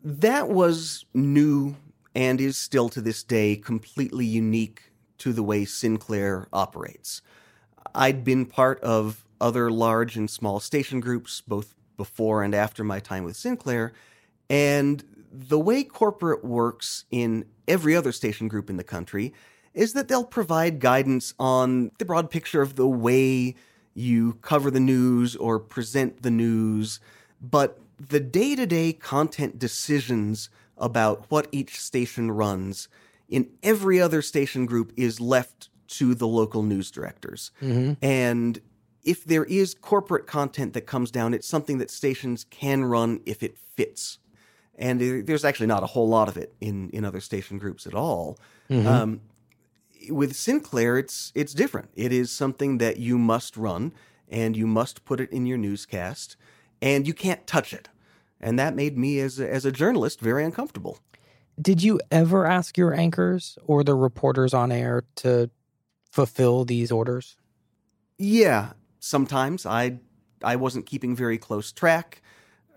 that 0.02 0.48
was 0.48 1.04
new 1.14 1.76
and 2.14 2.40
is 2.40 2.56
still 2.56 2.88
to 2.88 3.00
this 3.00 3.22
day 3.22 3.56
completely 3.56 4.26
unique 4.26 4.92
to 5.18 5.32
the 5.32 5.42
way 5.42 5.64
Sinclair 5.64 6.48
operates. 6.52 7.22
I'd 7.94 8.24
been 8.24 8.46
part 8.46 8.80
of 8.80 9.24
other 9.40 9.70
large 9.70 10.16
and 10.16 10.28
small 10.28 10.60
station 10.60 11.00
groups 11.00 11.40
both 11.40 11.74
before 11.96 12.42
and 12.42 12.54
after 12.54 12.82
my 12.82 13.00
time 13.00 13.24
with 13.24 13.36
Sinclair, 13.36 13.92
and 14.48 15.04
the 15.30 15.58
way 15.58 15.84
corporate 15.84 16.44
works 16.44 17.04
in 17.10 17.44
every 17.68 17.94
other 17.94 18.12
station 18.12 18.48
group 18.48 18.68
in 18.68 18.76
the 18.76 18.84
country 18.84 19.32
is 19.74 19.92
that 19.92 20.08
they'll 20.08 20.24
provide 20.24 20.80
guidance 20.80 21.32
on 21.38 21.92
the 21.98 22.04
broad 22.04 22.30
picture 22.30 22.62
of 22.62 22.74
the 22.74 22.86
way 22.86 23.54
you 23.94 24.34
cover 24.42 24.70
the 24.70 24.80
news 24.80 25.36
or 25.36 25.58
present 25.58 26.22
the 26.22 26.30
news, 26.30 26.98
but 27.40 27.78
the 27.98 28.20
day 28.20 28.56
to 28.56 28.66
day 28.66 28.92
content 28.92 29.58
decisions 29.58 30.48
about 30.80 31.26
what 31.28 31.46
each 31.52 31.78
station 31.78 32.30
runs 32.30 32.88
in 33.28 33.48
every 33.62 34.00
other 34.00 34.22
station 34.22 34.66
group 34.66 34.92
is 34.96 35.20
left 35.20 35.68
to 35.86 36.14
the 36.14 36.26
local 36.26 36.62
news 36.62 36.90
directors. 36.90 37.52
Mhm. 37.60 37.96
And 38.02 38.60
if 39.04 39.24
there 39.24 39.44
is 39.44 39.74
corporate 39.74 40.26
content 40.26 40.72
that 40.74 40.82
comes 40.82 41.10
down, 41.10 41.34
it's 41.34 41.46
something 41.46 41.78
that 41.78 41.90
stations 41.90 42.44
can 42.50 42.84
run 42.84 43.20
if 43.26 43.42
it 43.42 43.56
fits. 43.56 44.18
And 44.76 45.00
there's 45.00 45.44
actually 45.44 45.66
not 45.66 45.82
a 45.82 45.86
whole 45.86 46.08
lot 46.08 46.28
of 46.28 46.36
it 46.36 46.54
in, 46.60 46.90
in 46.90 47.04
other 47.04 47.20
station 47.20 47.58
groups 47.58 47.86
at 47.86 47.94
all. 47.94 48.38
Mhm. 48.70 48.86
Um, 48.86 49.20
with 50.08 50.34
Sinclair, 50.34 50.96
it's 50.96 51.30
it's 51.34 51.52
different. 51.52 51.90
It 51.94 52.12
is 52.12 52.30
something 52.32 52.78
that 52.78 52.96
you 52.98 53.18
must 53.18 53.56
run, 53.56 53.92
and 54.28 54.56
you 54.56 54.66
must 54.66 55.04
put 55.04 55.20
it 55.20 55.30
in 55.30 55.44
your 55.44 55.58
newscast, 55.58 56.36
and 56.80 57.06
you 57.06 57.12
can't 57.12 57.46
touch 57.46 57.74
it. 57.74 57.88
And 58.40 58.58
that 58.58 58.74
made 58.74 58.96
me, 58.96 59.20
as 59.20 59.38
a, 59.38 59.50
as 59.50 59.64
a 59.64 59.72
journalist, 59.72 60.20
very 60.20 60.44
uncomfortable. 60.44 60.98
Did 61.60 61.82
you 61.82 62.00
ever 62.10 62.46
ask 62.46 62.78
your 62.78 62.94
anchors 62.94 63.58
or 63.66 63.84
the 63.84 63.94
reporters 63.94 64.54
on 64.54 64.72
air 64.72 65.04
to 65.16 65.50
fulfill 66.10 66.64
these 66.64 66.90
orders? 66.90 67.36
Yeah, 68.18 68.72
sometimes 68.98 69.66
I 69.66 69.98
I 70.42 70.56
wasn't 70.56 70.86
keeping 70.86 71.14
very 71.14 71.38
close 71.38 71.72
track. 71.72 72.22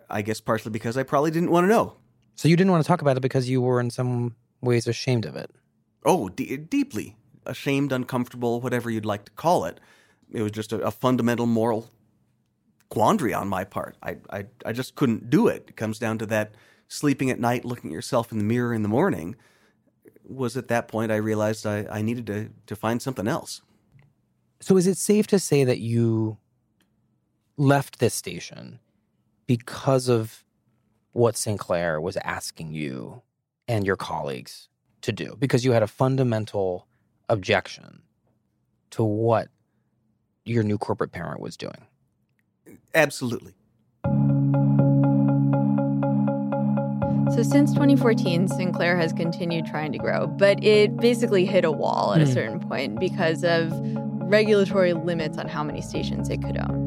I 0.09 0.21
guess 0.21 0.41
partially 0.41 0.71
because 0.71 0.97
I 0.97 1.03
probably 1.03 1.31
didn't 1.31 1.51
want 1.51 1.63
to 1.63 1.69
know. 1.69 1.95
So 2.35 2.47
you 2.47 2.57
didn't 2.57 2.71
want 2.71 2.83
to 2.83 2.87
talk 2.87 3.01
about 3.01 3.15
it 3.17 3.21
because 3.21 3.49
you 3.49 3.61
were 3.61 3.79
in 3.79 3.89
some 3.89 4.35
ways 4.61 4.87
ashamed 4.87 5.25
of 5.25 5.35
it. 5.35 5.49
Oh, 6.05 6.29
d- 6.29 6.57
deeply 6.57 7.15
ashamed, 7.45 7.91
uncomfortable, 7.91 8.59
whatever 8.61 8.89
you'd 8.89 9.05
like 9.05 9.25
to 9.25 9.31
call 9.31 9.65
it. 9.65 9.79
It 10.31 10.41
was 10.41 10.51
just 10.51 10.73
a, 10.73 10.79
a 10.81 10.91
fundamental 10.91 11.45
moral 11.45 11.89
quandary 12.93 13.33
on 13.33 13.47
my 13.47 13.63
part. 13.63 13.97
I, 14.03 14.17
I 14.29 14.45
I 14.65 14.71
just 14.71 14.93
couldn't 14.93 15.31
do 15.31 15.47
it. 15.47 15.65
It 15.69 15.75
comes 15.75 15.97
down 15.97 16.19
to 16.19 16.27
that 16.27 16.53
sleeping 16.87 17.31
at 17.31 17.39
night, 17.39 17.65
looking 17.65 17.89
at 17.89 17.93
yourself 17.93 18.31
in 18.31 18.37
the 18.37 18.43
mirror 18.43 18.71
in 18.71 18.83
the 18.83 18.89
morning. 18.89 19.35
Was 20.23 20.55
at 20.55 20.67
that 20.67 20.87
point 20.87 21.11
I 21.11 21.15
realized 21.15 21.65
I, 21.65 21.87
I 21.89 22.03
needed 22.03 22.27
to 22.27 22.49
to 22.67 22.75
find 22.75 23.01
something 23.01 23.27
else. 23.27 23.61
So 24.61 24.77
is 24.77 24.85
it 24.85 24.97
safe 24.97 25.25
to 25.27 25.39
say 25.39 25.63
that 25.63 25.79
you 25.79 26.37
left 27.57 27.97
this 27.97 28.13
station 28.13 28.79
because 29.47 30.07
of 30.07 30.45
what 31.13 31.35
Sinclair 31.35 31.99
was 31.99 32.17
asking 32.17 32.73
you 32.73 33.23
and 33.67 33.85
your 33.87 33.97
colleagues 33.97 34.69
to 35.01 35.11
do, 35.11 35.35
because 35.39 35.65
you 35.65 35.71
had 35.71 35.83
a 35.83 35.87
fundamental 35.87 36.87
objection 37.27 38.03
to 38.91 39.03
what 39.03 39.47
your 40.45 40.63
new 40.63 40.77
corporate 40.77 41.11
parent 41.11 41.39
was 41.39 41.57
doing. 41.57 41.87
Absolutely. 42.93 43.53
So 47.35 47.41
since 47.41 47.71
2014, 47.73 48.47
Sinclair 48.47 48.95
has 48.95 49.11
continued 49.11 49.65
trying 49.65 49.91
to 49.91 49.97
grow, 49.97 50.27
but 50.27 50.63
it 50.63 50.95
basically 50.97 51.45
hit 51.45 51.65
a 51.65 51.71
wall 51.71 52.13
at 52.13 52.21
a 52.21 52.25
Hmm. 52.25 52.31
certain 52.31 52.59
point 52.59 52.99
because 52.99 53.43
of 53.43 53.71
regulatory 54.29 54.93
limits 54.93 55.37
on 55.39 55.47
how 55.47 55.63
many 55.63 55.81
stations 55.81 56.29
it 56.29 56.43
could 56.43 56.57
own. 56.59 56.82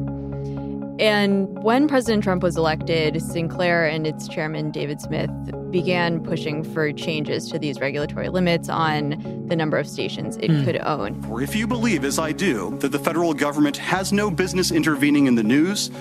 And 0.99 1.47
when 1.63 1.87
President 1.87 2.23
Trump 2.23 2.41
was 2.41 2.57
elected, 2.57 3.21
Sinclair 3.21 3.85
and 3.85 4.07
its 4.07 4.27
chairman, 4.27 4.71
David 4.71 4.99
Smith, 4.99 5.29
began 5.69 6.19
pushing 6.23 6.63
for 6.63 6.91
changes 6.91 7.51
to 7.51 7.59
these 7.59 7.79
regulatory 7.79 8.29
limits 8.29 8.67
on 8.67 9.45
the 9.47 9.55
number 9.55 9.77
of 9.77 9.87
stations 9.87 10.37
it 10.37 10.49
Hmm. 10.49 10.63
could 10.63 10.77
own. 10.77 11.23
Or 11.29 11.41
if 11.41 11.55
you 11.55 11.67
believe, 11.67 12.03
as 12.03 12.17
I 12.17 12.31
do, 12.31 12.75
that 12.79 12.91
the 12.91 12.99
federal 12.99 13.33
government 13.33 13.77
has 13.77 14.11
no 14.11 14.31
business 14.31 14.71
intervening 14.71 15.27
in 15.27 15.35
the 15.35 15.43
news, 15.43 15.91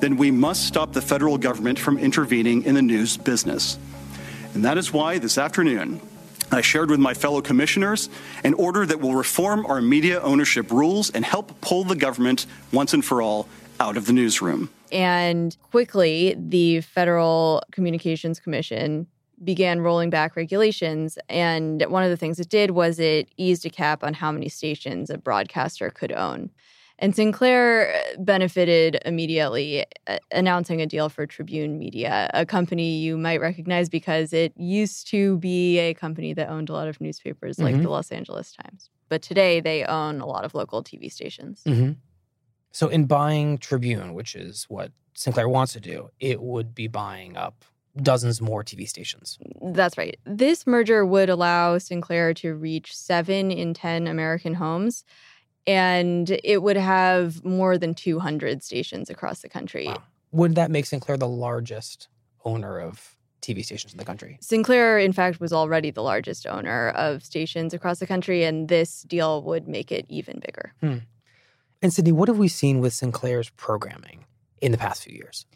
then 0.00 0.16
we 0.16 0.30
must 0.32 0.64
stop 0.66 0.94
the 0.94 1.02
federal 1.02 1.38
government 1.38 1.78
from 1.78 1.98
intervening 1.98 2.64
in 2.64 2.74
the 2.74 2.82
news 2.82 3.16
business. 3.16 3.78
And 4.54 4.64
that 4.64 4.78
is 4.78 4.92
why 4.92 5.18
this 5.18 5.38
afternoon, 5.38 6.00
I 6.50 6.62
shared 6.62 6.90
with 6.90 6.98
my 6.98 7.14
fellow 7.14 7.40
commissioners 7.40 8.08
an 8.42 8.54
order 8.54 8.84
that 8.84 9.00
will 9.00 9.14
reform 9.14 9.64
our 9.66 9.80
media 9.80 10.20
ownership 10.22 10.72
rules 10.72 11.10
and 11.10 11.24
help 11.24 11.60
pull 11.60 11.84
the 11.84 11.94
government 11.94 12.46
once 12.72 12.92
and 12.92 13.04
for 13.04 13.22
all 13.22 13.46
out 13.80 13.96
of 13.96 14.06
the 14.06 14.12
newsroom. 14.12 14.68
And 14.92 15.56
quickly, 15.62 16.36
the 16.38 16.82
Federal 16.82 17.62
Communications 17.72 18.38
Commission 18.38 19.06
began 19.42 19.80
rolling 19.80 20.10
back 20.10 20.36
regulations. 20.36 21.16
And 21.30 21.82
one 21.88 22.04
of 22.04 22.10
the 22.10 22.16
things 22.16 22.38
it 22.38 22.50
did 22.50 22.72
was 22.72 22.98
it 23.00 23.30
eased 23.38 23.64
a 23.64 23.70
cap 23.70 24.04
on 24.04 24.12
how 24.14 24.30
many 24.30 24.50
stations 24.50 25.08
a 25.08 25.16
broadcaster 25.16 25.88
could 25.90 26.12
own. 26.12 26.50
And 26.98 27.16
Sinclair 27.16 27.98
benefited 28.18 29.00
immediately, 29.06 29.86
uh, 30.06 30.18
announcing 30.32 30.82
a 30.82 30.86
deal 30.86 31.08
for 31.08 31.24
Tribune 31.24 31.78
Media, 31.78 32.30
a 32.34 32.44
company 32.44 32.98
you 32.98 33.16
might 33.16 33.40
recognize 33.40 33.88
because 33.88 34.34
it 34.34 34.52
used 34.58 35.08
to 35.08 35.38
be 35.38 35.78
a 35.78 35.94
company 35.94 36.34
that 36.34 36.50
owned 36.50 36.68
a 36.68 36.74
lot 36.74 36.88
of 36.88 37.00
newspapers 37.00 37.58
like 37.58 37.74
Mhm. 37.76 37.84
the 37.84 37.88
Los 37.88 38.12
Angeles 38.12 38.52
Times. 38.52 38.90
But 39.08 39.22
today 39.22 39.60
they 39.60 39.84
own 39.86 40.20
a 40.20 40.26
lot 40.26 40.44
of 40.44 40.54
local 40.54 40.82
TV 40.82 41.08
stations. 41.10 41.62
Mm-hmm. 41.66 41.92
So, 42.72 42.88
in 42.88 43.06
buying 43.06 43.58
Tribune, 43.58 44.14
which 44.14 44.34
is 44.34 44.64
what 44.68 44.92
Sinclair 45.14 45.48
wants 45.48 45.72
to 45.74 45.80
do, 45.80 46.10
it 46.20 46.40
would 46.40 46.74
be 46.74 46.86
buying 46.86 47.36
up 47.36 47.64
dozens 47.96 48.40
more 48.40 48.62
TV 48.62 48.88
stations. 48.88 49.38
That's 49.60 49.98
right. 49.98 50.18
This 50.24 50.66
merger 50.66 51.04
would 51.04 51.28
allow 51.28 51.78
Sinclair 51.78 52.32
to 52.34 52.54
reach 52.54 52.96
seven 52.96 53.50
in 53.50 53.74
10 53.74 54.06
American 54.06 54.54
homes, 54.54 55.04
and 55.66 56.38
it 56.44 56.62
would 56.62 56.76
have 56.76 57.44
more 57.44 57.76
than 57.76 57.94
200 57.94 58.62
stations 58.62 59.10
across 59.10 59.40
the 59.40 59.48
country. 59.48 59.90
Would 60.32 60.54
that 60.54 60.70
make 60.70 60.86
Sinclair 60.86 61.16
the 61.16 61.28
largest 61.28 62.08
owner 62.44 62.78
of 62.78 63.16
TV 63.42 63.64
stations 63.64 63.92
in 63.92 63.98
the 63.98 64.04
country? 64.04 64.38
Sinclair, 64.40 64.98
in 64.98 65.12
fact, 65.12 65.40
was 65.40 65.52
already 65.52 65.90
the 65.90 66.02
largest 66.02 66.46
owner 66.46 66.90
of 66.90 67.24
stations 67.24 67.74
across 67.74 67.98
the 67.98 68.06
country, 68.06 68.44
and 68.44 68.68
this 68.68 69.02
deal 69.02 69.42
would 69.42 69.66
make 69.66 69.90
it 69.90 70.06
even 70.08 70.40
bigger. 70.40 70.72
Hmm. 70.80 70.98
And 71.82 71.92
Sydney, 71.92 72.12
what 72.12 72.28
have 72.28 72.38
we 72.38 72.48
seen 72.48 72.80
with 72.80 72.92
Sinclair's 72.92 73.48
programming 73.50 74.26
in 74.60 74.70
the 74.70 74.78
past 74.78 75.02
few 75.04 75.14
years? 75.14 75.46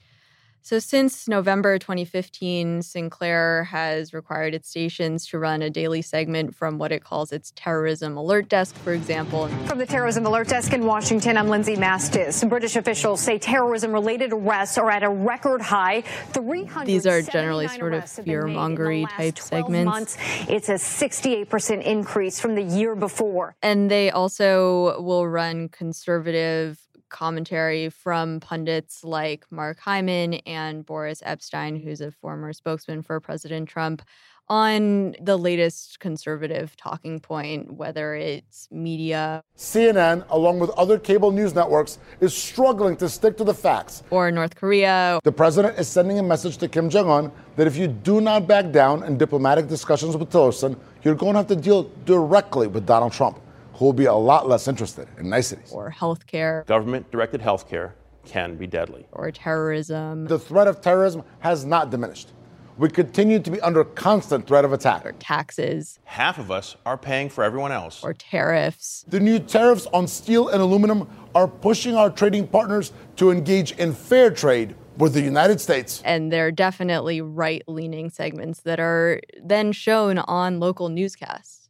So, 0.66 0.78
since 0.78 1.28
November 1.28 1.78
2015, 1.78 2.80
Sinclair 2.80 3.64
has 3.64 4.14
required 4.14 4.54
its 4.54 4.66
stations 4.71 5.26
to 5.26 5.38
run 5.38 5.61
a 5.61 5.68
daily 5.68 6.00
segment 6.00 6.54
from 6.54 6.78
what 6.78 6.91
it 6.91 7.04
calls 7.04 7.32
its 7.32 7.52
terrorism 7.54 8.17
alert 8.17 8.49
desk, 8.49 8.75
for 8.76 8.95
example. 8.95 9.49
From 9.67 9.76
the 9.76 9.84
Terrorism 9.84 10.25
Alert 10.25 10.49
Desk 10.49 10.73
in 10.73 10.86
Washington, 10.86 11.36
I'm 11.36 11.50
Lindsay 11.50 11.76
Mastis. 11.76 12.49
British 12.49 12.76
officials 12.76 13.21
say 13.21 13.39
terrorism 13.39 13.93
related 13.93 14.32
arrests 14.32 14.78
are 14.78 14.91
at 14.91 15.02
a 15.02 15.10
record 15.10 15.60
high. 15.60 16.00
300 16.32 16.86
These 16.86 17.06
are 17.06 17.21
generally 17.21 17.69
sort 17.69 17.93
of 17.93 18.08
fear 18.08 18.45
mongery 18.45 19.06
type 19.10 19.39
segments. 19.39 19.84
months. 19.84 20.17
It's 20.49 20.71
a 20.71 20.76
68% 20.76 21.82
increase 21.82 22.41
from 22.41 22.54
the 22.54 22.62
year 22.62 22.97
before. 22.97 23.54
And 23.62 23.91
they 23.91 24.10
also 24.10 24.99
will 25.02 25.28
run 25.28 25.69
conservative 25.69 26.80
commentary 27.08 27.88
from 27.88 28.40
pundits 28.40 29.04
like 29.04 29.45
Mark 29.50 29.78
Hyman 29.78 30.34
and 30.47 30.84
Boris 30.84 31.23
Epshteyn, 31.23 31.82
who's 31.82 32.00
a 32.00 32.10
former 32.10 32.52
spokesman 32.52 33.02
for 33.02 33.21
President 33.21 33.69
Trump, 33.69 34.02
on 34.49 35.14
the 35.23 35.36
latest 35.36 36.00
conservative 36.00 36.76
talking 36.76 37.19
point, 37.19 37.73
whether 37.73 38.14
it's 38.14 38.69
media 38.71 39.43
CNN, 39.56 40.25
along 40.28 40.58
with 40.58 40.71
other 40.71 40.99
cable 40.99 41.30
news 41.30 41.54
networks, 41.54 41.99
is 42.21 42.34
struggling 42.34 42.97
to 42.97 43.08
stick 43.08 43.38
to 43.38 43.45
the 43.45 43.54
facts. 43.54 44.02
or 44.10 44.30
North 44.30 44.54
Korea. 44.54 45.19
The 45.25 45.32
president 45.32 45.78
is 45.78 45.88
sending 45.88 46.19
a 46.19 46.23
message 46.23 46.58
to 46.58 46.69
Kim 46.69 46.90
Jong 46.90 47.08
un 47.08 47.32
that 47.56 47.67
if 47.67 47.76
you 47.76 47.88
do 47.88 48.21
not 48.21 48.47
back 48.47 48.71
down 48.71 49.02
in 49.04 49.17
diplomatic 49.17 49.67
discussions 49.69 50.17
with 50.17 50.30
Tillerson, 50.30 50.76
you're 51.02 51.14
going 51.14 51.32
to 51.32 51.38
have 51.38 51.49
to 51.49 51.56
deal 51.56 51.90
directly 52.04 52.67
with 52.67 52.84
Donald 52.86 53.12
Trump, 53.12 53.40
who 53.75 53.84
will 53.87 53.93
be 53.93 54.04
a 54.06 54.15
lot 54.15 54.49
less 54.49 54.69
interested 54.69 55.08
in 55.19 55.28
niceties. 55.28 55.71
Or 55.73 55.91
healthcare 55.91 56.65
Government 56.67 57.10
directed 57.10 57.41
health 57.41 57.69
care 57.69 57.95
can 58.25 58.56
be 58.56 58.67
deadly. 58.67 59.06
or 59.13 59.30
terrorism. 59.30 60.26
The 60.26 60.39
threat 60.39 60.67
of 60.67 60.80
terrorism 60.80 61.23
has 61.41 61.65
not 61.65 61.91
diminished. 61.91 62.30
We 62.76 62.89
continue 62.89 63.39
to 63.39 63.50
be 63.50 63.60
under 63.60 63.84
constant 63.84 64.47
threat 64.49 64.65
of 64.65 64.73
attack. 64.73 65.06
Or 65.06 65.13
taxes. 65.13 66.00
Half 66.04 66.39
of 66.39 66.50
us 66.50 66.75
are 66.84 66.99
paying 66.99 67.28
for 67.28 67.45
everyone 67.45 67.71
else. 67.71 68.02
Or 68.02 68.15
tariffs. 68.15 69.04
The 69.06 69.21
new 69.21 69.39
tariffs 69.39 69.87
on 69.93 70.08
steel 70.08 70.49
and 70.49 70.60
aluminum 70.60 71.08
are 71.37 71.47
pushing 71.47 71.95
our 71.95 72.10
trading 72.10 72.49
partners 72.49 72.93
to 73.17 73.30
engage 73.30 73.73
in 73.73 73.93
fair 73.93 74.30
trade 74.30 74.75
with 74.97 75.13
the 75.15 75.21
United 75.21 75.60
States. 75.60 76.02
And 76.04 76.32
they're 76.32 76.50
definitely 76.50 77.21
right 77.21 77.63
leaning 77.69 78.10
segments 78.10 78.60
that 78.63 78.80
are 78.80 79.21
then 79.43 79.71
shown 79.73 80.19
on 80.19 80.58
local 80.58 80.89
newscasts. 80.89 81.64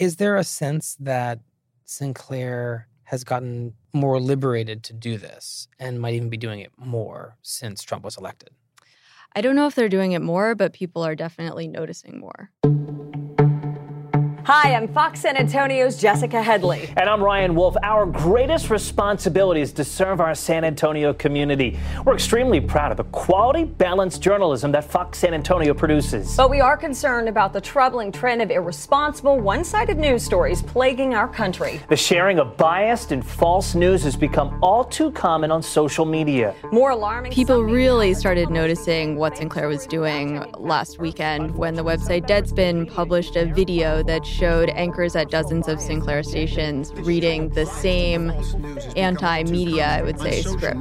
Is 0.00 0.16
there 0.16 0.36
a 0.36 0.44
sense 0.44 0.96
that 1.00 1.40
Sinclair 1.84 2.88
has 3.02 3.22
gotten 3.22 3.74
more 3.92 4.18
liberated 4.18 4.82
to 4.84 4.94
do 4.94 5.18
this 5.18 5.68
and 5.78 6.00
might 6.00 6.14
even 6.14 6.30
be 6.30 6.38
doing 6.38 6.60
it 6.60 6.72
more 6.78 7.36
since 7.42 7.82
Trump 7.82 8.02
was 8.04 8.16
elected? 8.16 8.48
I 9.36 9.42
don't 9.42 9.56
know 9.56 9.66
if 9.66 9.74
they're 9.74 9.90
doing 9.90 10.12
it 10.12 10.22
more, 10.22 10.54
but 10.54 10.72
people 10.72 11.04
are 11.04 11.14
definitely 11.14 11.68
noticing 11.68 12.18
more. 12.18 12.50
Hi, 14.44 14.74
I'm 14.74 14.88
Fox 14.88 15.20
San 15.20 15.36
Antonio's 15.36 16.00
Jessica 16.00 16.42
Headley. 16.42 16.88
And 16.96 17.10
I'm 17.10 17.22
Ryan 17.22 17.54
Wolf. 17.54 17.76
Our 17.82 18.06
greatest 18.06 18.70
responsibility 18.70 19.60
is 19.60 19.70
to 19.74 19.84
serve 19.84 20.18
our 20.18 20.34
San 20.34 20.64
Antonio 20.64 21.12
community. 21.12 21.78
We're 22.06 22.14
extremely 22.14 22.58
proud 22.58 22.90
of 22.90 22.96
the 22.96 23.04
quality, 23.04 23.64
balanced 23.64 24.22
journalism 24.22 24.72
that 24.72 24.84
Fox 24.84 25.18
San 25.18 25.34
Antonio 25.34 25.74
produces. 25.74 26.36
But 26.36 26.48
we 26.48 26.60
are 26.60 26.76
concerned 26.76 27.28
about 27.28 27.52
the 27.52 27.60
troubling 27.60 28.10
trend 28.10 28.40
of 28.40 28.50
irresponsible, 28.50 29.38
one 29.38 29.62
sided 29.62 29.98
news 29.98 30.24
stories 30.24 30.62
plaguing 30.62 31.14
our 31.14 31.28
country. 31.28 31.80
The 31.88 31.96
sharing 31.96 32.38
of 32.38 32.56
biased 32.56 33.12
and 33.12 33.24
false 33.24 33.74
news 33.74 34.02
has 34.04 34.16
become 34.16 34.58
all 34.62 34.84
too 34.84 35.12
common 35.12 35.50
on 35.50 35.62
social 35.62 36.06
media. 36.06 36.54
More 36.72 36.92
alarming. 36.92 37.32
People 37.32 37.62
really 37.62 38.14
started 38.14 38.48
noticing 38.48 39.16
what 39.16 39.36
Sinclair 39.36 39.68
was 39.68 39.86
doing 39.86 40.42
last 40.56 40.98
weekend 40.98 41.54
when 41.54 41.74
the 41.74 41.84
website 41.84 42.26
Deadspin 42.26 42.90
published 42.90 43.36
a 43.36 43.44
video 43.44 44.02
that 44.02 44.29
showed 44.30 44.70
anchors 44.70 45.16
at 45.16 45.30
dozens 45.30 45.68
of 45.68 45.80
Sinclair 45.80 46.22
stations 46.22 46.92
reading 46.94 47.48
the 47.50 47.66
same 47.66 48.32
anti 48.96 49.42
media, 49.44 49.86
I 49.86 50.02
would 50.02 50.18
say, 50.18 50.42
script. 50.42 50.78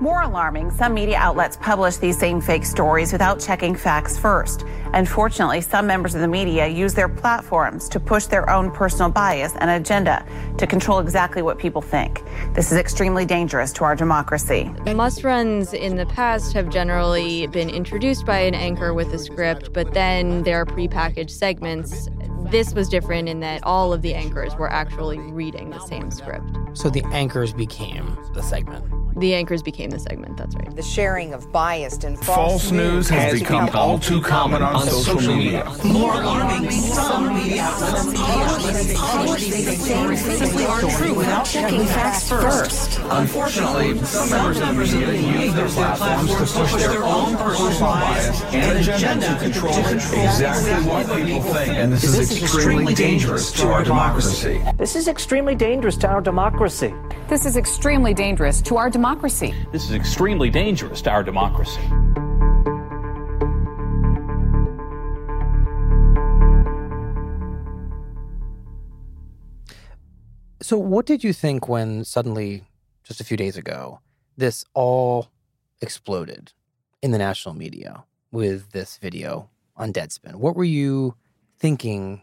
More 0.00 0.22
alarming, 0.22 0.70
some 0.70 0.94
media 0.94 1.18
outlets 1.18 1.56
publish 1.56 1.96
these 1.96 2.18
same 2.18 2.40
fake 2.40 2.64
stories 2.64 3.12
without 3.12 3.40
checking 3.40 3.74
facts 3.74 4.18
first. 4.18 4.64
Unfortunately, 4.94 5.60
some 5.60 5.86
members 5.86 6.14
of 6.14 6.20
the 6.20 6.28
media 6.28 6.66
use 6.66 6.94
their 6.94 7.08
platforms 7.08 7.88
to 7.88 7.98
push 7.98 8.26
their 8.26 8.48
own 8.50 8.70
personal 8.70 9.10
bias 9.10 9.54
and 9.56 9.70
agenda 9.70 10.24
to 10.58 10.66
control 10.66 10.98
exactly 10.98 11.42
what 11.42 11.58
people 11.58 11.80
think. 11.80 12.22
This 12.54 12.70
is 12.70 12.78
extremely 12.78 13.24
dangerous 13.24 13.72
to 13.74 13.84
our 13.84 13.96
democracy. 13.96 14.70
Must 15.02 15.24
runs 15.24 15.72
in 15.72 15.96
the 15.96 16.06
past 16.06 16.52
have 16.52 16.68
generally 16.68 17.46
been 17.48 17.70
introduced 17.70 18.24
by 18.24 18.38
an 18.40 18.54
anchor 18.54 18.94
with 18.94 19.12
a 19.14 19.18
script, 19.18 19.72
but 19.72 19.92
then 19.94 20.42
there 20.42 20.60
are 20.60 20.66
prepackaged 20.66 21.30
segments. 21.30 22.08
This 22.52 22.74
was 22.74 22.90
different 22.90 23.30
in 23.30 23.40
that 23.40 23.64
all 23.64 23.94
of 23.94 24.02
the 24.02 24.12
anchors 24.12 24.54
were 24.56 24.70
actually 24.70 25.18
reading 25.18 25.70
the 25.70 25.80
same 25.86 26.10
script. 26.10 26.44
So 26.74 26.90
the 26.90 27.02
anchors 27.10 27.54
became 27.54 28.14
the 28.34 28.42
segment. 28.42 28.84
The 29.16 29.34
anchors 29.34 29.62
became 29.62 29.90
the 29.90 29.98
segment. 29.98 30.38
That's 30.38 30.54
right. 30.56 30.74
The 30.74 30.82
sharing 30.82 31.34
of 31.34 31.52
biased 31.52 32.04
and 32.04 32.18
false, 32.18 32.62
False 32.62 32.70
news 32.70 33.08
has 33.10 33.38
become 33.38 33.68
all 33.74 33.98
too 33.98 34.22
common 34.22 34.62
on 34.62 34.86
social 34.86 35.36
media. 35.36 35.70
More 35.84 36.14
alarming, 36.14 36.70
some 36.70 37.34
media 37.34 37.62
outlets 37.62 38.94
publish 38.96 39.48
these 39.48 39.84
same 39.84 40.16
fake 40.16 40.68
aren't 40.68 40.90
true 40.92 41.14
without 41.14 41.44
checking 41.44 41.84
facts 41.84 42.28
first. 42.30 43.00
Unfortunately, 43.04 43.98
some 44.04 44.30
members 44.30 44.60
of 44.60 45.00
the 45.00 45.06
media 45.06 45.44
use 45.44 45.54
their 45.54 45.68
platforms 45.68 46.30
to 46.30 46.58
push 46.58 46.72
their 46.82 47.04
own 47.04 47.36
personal 47.36 47.78
bias 47.80 48.42
and 48.44 48.78
agenda 48.78 49.26
to 49.26 49.38
control 49.38 49.78
exactly 49.78 50.90
what 50.90 51.06
people 51.06 51.42
think. 51.52 51.72
And 51.74 51.92
this 51.92 52.04
is 52.04 52.41
extremely 52.42 52.92
dangerous 52.92 53.52
to 53.52 53.68
our 53.68 53.84
democracy. 53.84 54.60
This 54.76 54.96
is 54.96 55.06
extremely 55.06 55.54
dangerous 55.54 55.96
to 55.98 56.08
our 56.08 56.20
democracy. 56.20 56.92
This 57.28 57.46
is 57.46 57.56
extremely 57.56 58.14
dangerous 58.14 58.60
to 58.62 58.76
our 58.76 58.90
democracy. 58.90 59.54
This 59.70 59.84
is 59.84 59.92
extremely 59.92 60.50
dangerous 60.50 61.00
to 61.02 61.10
our 61.10 61.22
democracy. 61.22 61.80
So, 70.60 70.78
what 70.78 71.06
did 71.06 71.22
you 71.22 71.32
think 71.32 71.68
when 71.68 72.04
suddenly, 72.04 72.64
just 73.04 73.20
a 73.20 73.24
few 73.24 73.36
days 73.36 73.56
ago, 73.56 74.00
this 74.36 74.64
all 74.74 75.28
exploded 75.80 76.52
in 77.02 77.12
the 77.12 77.18
national 77.18 77.54
media 77.54 78.04
with 78.32 78.72
this 78.72 78.96
video 78.96 79.48
on 79.76 79.92
Deadspin? 79.92 80.36
What 80.36 80.56
were 80.56 80.64
you 80.64 81.14
thinking 81.58 82.22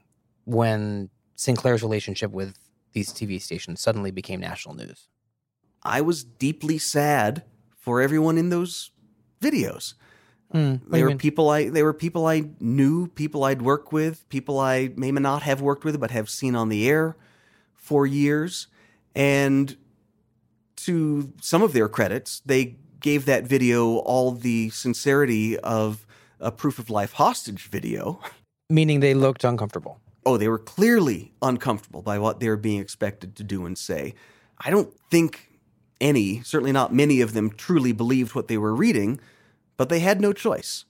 when 0.50 1.10
Sinclair's 1.36 1.84
relationship 1.84 2.32
with 2.32 2.58
these 2.94 3.14
TV 3.14 3.40
stations 3.42 3.80
suddenly 3.82 4.12
became 4.12 4.40
national 4.40 4.76
news? 4.76 5.08
I 5.84 6.02
was 6.02 6.24
deeply 6.24 6.78
sad 6.78 7.44
for 7.78 8.02
everyone 8.02 8.38
in 8.38 8.50
those 8.50 8.92
videos. 9.40 9.94
Mm, 10.54 10.82
they 10.90 11.04
were 11.04 11.16
people 11.16 11.50
I 11.52 11.70
they 11.70 11.84
were 11.84 11.94
people 11.94 12.26
I 12.26 12.50
knew, 12.60 13.08
people 13.08 13.44
I'd 13.44 13.62
worked 13.62 13.94
with, 13.94 14.28
people 14.30 14.60
I 14.60 14.92
may 14.96 15.12
not 15.12 15.44
have 15.44 15.62
worked 15.62 15.86
with 15.86 16.00
but 16.00 16.10
have 16.10 16.30
seen 16.30 16.56
on 16.56 16.70
the 16.70 16.90
air 16.90 17.16
for 17.76 18.08
years. 18.08 18.68
And 19.16 19.78
to 20.78 21.34
some 21.40 21.62
of 21.62 21.74
their 21.74 21.88
credits, 21.88 22.42
they 22.46 22.78
gave 23.00 23.26
that 23.26 23.44
video 23.44 23.98
all 23.98 24.32
the 24.32 24.72
sincerity 24.72 25.58
of 25.60 26.06
a 26.40 26.52
proof 26.52 26.80
of 26.80 26.90
life 26.90 27.14
hostage 27.14 27.70
video. 27.70 28.20
Meaning 28.72 29.00
they 29.02 29.14
looked 29.14 29.44
uncomfortable. 29.44 30.00
Oh, 30.30 30.38
they 30.38 30.48
were 30.48 30.60
clearly 30.60 31.34
uncomfortable 31.42 32.04
by 32.04 32.20
what 32.20 32.40
they 32.40 32.48
were 32.50 32.56
being 32.56 32.80
expected 32.80 33.36
to 33.38 33.44
do 33.44 33.66
and 33.66 33.76
say. 33.76 34.14
I 34.60 34.70
don't 34.70 34.94
think 35.10 35.50
any, 36.00 36.44
certainly 36.44 36.72
not 36.72 36.94
many 36.94 37.22
of 37.22 37.34
them, 37.34 37.50
truly 37.50 37.94
believed 37.94 38.36
what 38.36 38.48
they 38.48 38.60
were 38.60 38.76
reading, 38.76 39.20
but 39.76 39.90
they 39.90 40.02
had 40.02 40.22
no 40.22 40.32
choice. 40.32 40.86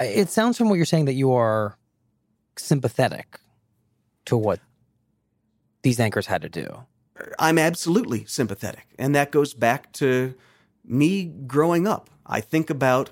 It 0.00 0.30
sounds 0.30 0.58
from 0.58 0.68
what 0.68 0.74
you're 0.74 0.84
saying 0.84 1.04
that 1.04 1.12
you 1.12 1.32
are 1.32 1.78
sympathetic 2.56 3.38
to 4.24 4.36
what 4.36 4.58
these 5.82 6.00
anchors 6.00 6.26
had 6.26 6.42
to 6.42 6.48
do. 6.48 6.86
I'm 7.38 7.56
absolutely 7.56 8.24
sympathetic. 8.24 8.88
And 8.98 9.14
that 9.14 9.30
goes 9.30 9.54
back 9.54 9.92
to 9.92 10.34
me 10.84 11.26
growing 11.46 11.86
up. 11.86 12.10
I 12.26 12.40
think 12.40 12.68
about 12.68 13.10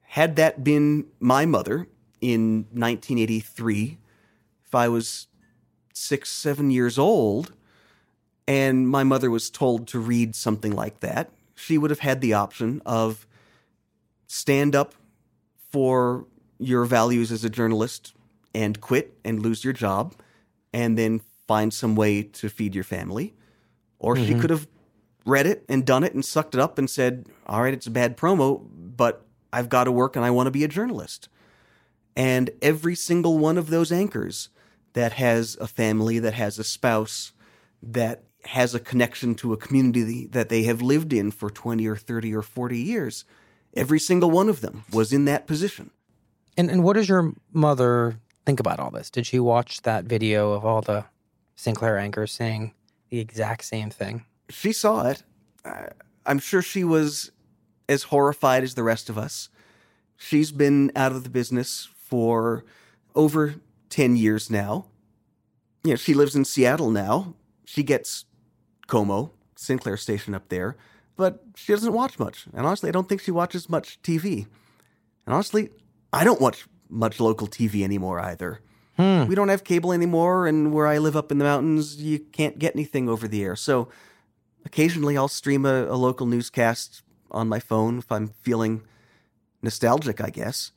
had 0.00 0.36
that 0.36 0.64
been 0.64 1.08
my 1.20 1.44
mother 1.44 1.86
in 2.22 2.64
1983, 2.72 3.98
if 4.70 4.74
I 4.76 4.88
was 4.88 5.26
six, 5.92 6.30
seven 6.30 6.70
years 6.70 6.96
old, 6.96 7.52
and 8.46 8.88
my 8.88 9.02
mother 9.02 9.28
was 9.28 9.50
told 9.50 9.88
to 9.88 9.98
read 9.98 10.36
something 10.36 10.70
like 10.72 11.00
that, 11.00 11.32
she 11.56 11.76
would 11.76 11.90
have 11.90 11.98
had 11.98 12.20
the 12.20 12.34
option 12.34 12.80
of 12.86 13.26
stand 14.28 14.76
up 14.76 14.94
for 15.72 16.24
your 16.60 16.84
values 16.84 17.32
as 17.32 17.42
a 17.42 17.50
journalist 17.50 18.14
and 18.54 18.80
quit 18.80 19.18
and 19.24 19.42
lose 19.42 19.64
your 19.64 19.72
job 19.72 20.14
and 20.72 20.96
then 20.96 21.20
find 21.48 21.74
some 21.74 21.96
way 21.96 22.22
to 22.22 22.48
feed 22.48 22.72
your 22.72 22.84
family. 22.84 23.34
Or 23.98 24.14
she 24.14 24.34
Mhm. 24.34 24.40
could 24.40 24.50
have 24.50 24.68
read 25.26 25.46
it 25.46 25.64
and 25.68 25.84
done 25.84 26.04
it 26.04 26.14
and 26.14 26.24
sucked 26.24 26.54
it 26.54 26.60
up 26.60 26.78
and 26.78 26.88
said, 26.88 27.26
All 27.46 27.62
right, 27.62 27.74
it's 27.74 27.88
a 27.88 27.90
bad 27.90 28.16
promo, 28.16 28.64
but 28.96 29.26
I've 29.52 29.68
got 29.68 29.84
to 29.84 29.92
work 29.92 30.14
and 30.14 30.24
I 30.24 30.30
want 30.30 30.46
to 30.46 30.52
be 30.52 30.62
a 30.62 30.68
journalist. 30.68 31.28
And 32.14 32.50
every 32.62 32.94
single 32.94 33.36
one 33.38 33.58
of 33.58 33.70
those 33.70 33.90
anchors 33.90 34.48
that 34.92 35.12
has 35.14 35.56
a 35.60 35.66
family, 35.66 36.18
that 36.18 36.34
has 36.34 36.58
a 36.58 36.64
spouse, 36.64 37.32
that 37.82 38.24
has 38.44 38.74
a 38.74 38.80
connection 38.80 39.34
to 39.36 39.52
a 39.52 39.56
community 39.56 40.26
that 40.26 40.48
they 40.48 40.62
have 40.64 40.80
lived 40.80 41.12
in 41.12 41.30
for 41.30 41.50
20 41.50 41.86
or 41.86 41.96
30 41.96 42.34
or 42.34 42.42
40 42.42 42.78
years, 42.78 43.24
every 43.74 44.00
single 44.00 44.30
one 44.30 44.48
of 44.48 44.60
them 44.60 44.84
was 44.92 45.12
in 45.12 45.26
that 45.26 45.46
position. 45.46 45.90
And 46.56 46.70
and 46.70 46.82
what 46.82 46.94
does 46.94 47.08
your 47.08 47.32
mother 47.52 48.18
think 48.44 48.60
about 48.60 48.80
all 48.80 48.90
this? 48.90 49.10
Did 49.10 49.26
she 49.26 49.38
watch 49.38 49.82
that 49.82 50.04
video 50.04 50.52
of 50.52 50.64
all 50.64 50.82
the 50.82 51.04
Sinclair 51.54 51.98
anchors 51.98 52.32
saying 52.32 52.74
the 53.10 53.20
exact 53.20 53.64
same 53.64 53.90
thing? 53.90 54.24
She 54.48 54.72
saw 54.72 55.06
it. 55.08 55.22
I'm 56.26 56.38
sure 56.38 56.62
she 56.62 56.84
was 56.84 57.30
as 57.88 58.04
horrified 58.04 58.62
as 58.62 58.74
the 58.74 58.82
rest 58.82 59.08
of 59.08 59.18
us. 59.18 59.48
She's 60.16 60.52
been 60.52 60.90
out 60.96 61.12
of 61.12 61.22
the 61.22 61.30
business 61.30 61.88
for 61.94 62.64
over 63.14 63.56
10 63.90 64.16
years 64.16 64.50
now. 64.50 64.86
You 65.84 65.90
know, 65.90 65.96
she 65.96 66.14
lives 66.14 66.34
in 66.34 66.44
Seattle 66.44 66.90
now. 66.90 67.34
She 67.64 67.82
gets 67.82 68.24
KOMO, 68.88 69.30
Sinclair 69.56 69.96
station 69.96 70.34
up 70.34 70.48
there, 70.48 70.76
but 71.16 71.42
she 71.54 71.72
doesn't 71.72 71.92
watch 71.92 72.18
much. 72.18 72.46
And 72.54 72.66
honestly, 72.66 72.88
I 72.88 72.92
don't 72.92 73.08
think 73.08 73.20
she 73.20 73.30
watches 73.30 73.68
much 73.68 74.00
TV. 74.02 74.46
And 75.26 75.34
honestly, 75.34 75.70
I 76.12 76.24
don't 76.24 76.40
watch 76.40 76.66
much 76.88 77.20
local 77.20 77.46
TV 77.46 77.82
anymore 77.82 78.20
either. 78.20 78.60
Hmm. 78.96 79.26
We 79.26 79.34
don't 79.34 79.48
have 79.48 79.64
cable 79.64 79.92
anymore, 79.92 80.46
and 80.46 80.72
where 80.72 80.86
I 80.86 80.98
live 80.98 81.16
up 81.16 81.30
in 81.32 81.38
the 81.38 81.44
mountains, 81.44 81.96
you 81.96 82.18
can't 82.18 82.58
get 82.58 82.74
anything 82.74 83.08
over 83.08 83.28
the 83.28 83.42
air. 83.42 83.56
So 83.56 83.88
occasionally 84.64 85.16
I'll 85.16 85.28
stream 85.28 85.64
a, 85.64 85.84
a 85.84 85.96
local 85.96 86.26
newscast 86.26 87.02
on 87.30 87.48
my 87.48 87.60
phone 87.60 87.98
if 87.98 88.10
I'm 88.10 88.28
feeling 88.42 88.82
nostalgic, 89.62 90.20
I 90.20 90.30
guess. 90.30 90.72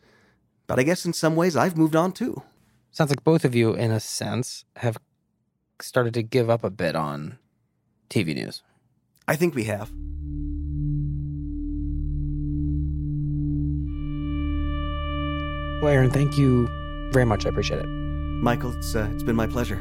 But 0.68 0.80
I 0.80 0.84
guess 0.84 1.06
in 1.06 1.14
some 1.14 1.36
ways 1.36 1.56
I've 1.56 1.78
moved 1.78 1.96
on 1.96 2.12
too. 2.12 2.44
Sounds 2.94 3.10
like 3.10 3.24
both 3.24 3.44
of 3.44 3.56
you, 3.56 3.74
in 3.74 3.90
a 3.90 4.00
sense, 4.00 4.66
have 4.76 5.00
started 5.82 6.14
to 6.14 6.22
give 6.22 6.48
up 6.48 6.64
a 6.64 6.70
bit 6.70 6.96
on 6.96 7.40
TV 8.08 8.36
news. 8.36 8.62
I 9.28 9.36
think 9.36 9.56
we 9.56 9.64
have. 9.64 9.90
Well, 15.82 15.92
Aaron, 15.92 16.12
thank 16.12 16.38
you 16.38 16.70
very 17.12 17.26
much. 17.26 17.48
I 17.48 17.50
appreciate 17.50 17.80
it. 17.80 17.88
Michael, 17.88 18.78
it's, 18.78 18.94
uh, 18.94 19.10
it's 19.12 19.24
been 19.24 19.36
my 19.36 19.48
pleasure. 19.48 19.78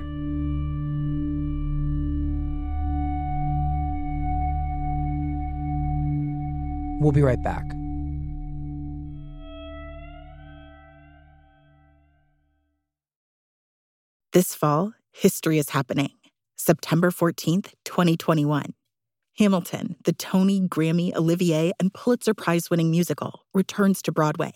We'll 6.99 7.13
be 7.13 7.21
right 7.21 7.43
back. 7.43 7.67
This 14.33 14.55
fall, 14.55 14.95
history 15.11 15.59
is 15.59 15.69
happening. 15.69 16.09
September 16.57 17.11
14th, 17.11 17.75
2021. 17.85 18.73
Hamilton, 19.39 19.97
the 20.07 20.15
Tony, 20.15 20.63
Grammy, 20.63 21.15
Olivier, 21.15 21.73
and 21.79 21.93
Pulitzer 21.93 22.33
Prize 22.33 22.71
winning 22.71 22.91
musical, 22.91 23.45
returns 23.53 24.01
to 24.01 24.11
Broadway. 24.11 24.55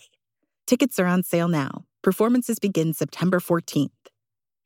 Tickets 0.65 0.97
are 0.97 1.05
on 1.05 1.21
sale 1.21 1.47
now. 1.47 1.85
Performances 2.01 2.57
begin 2.57 2.91
September 2.95 3.39
14th. 3.39 3.91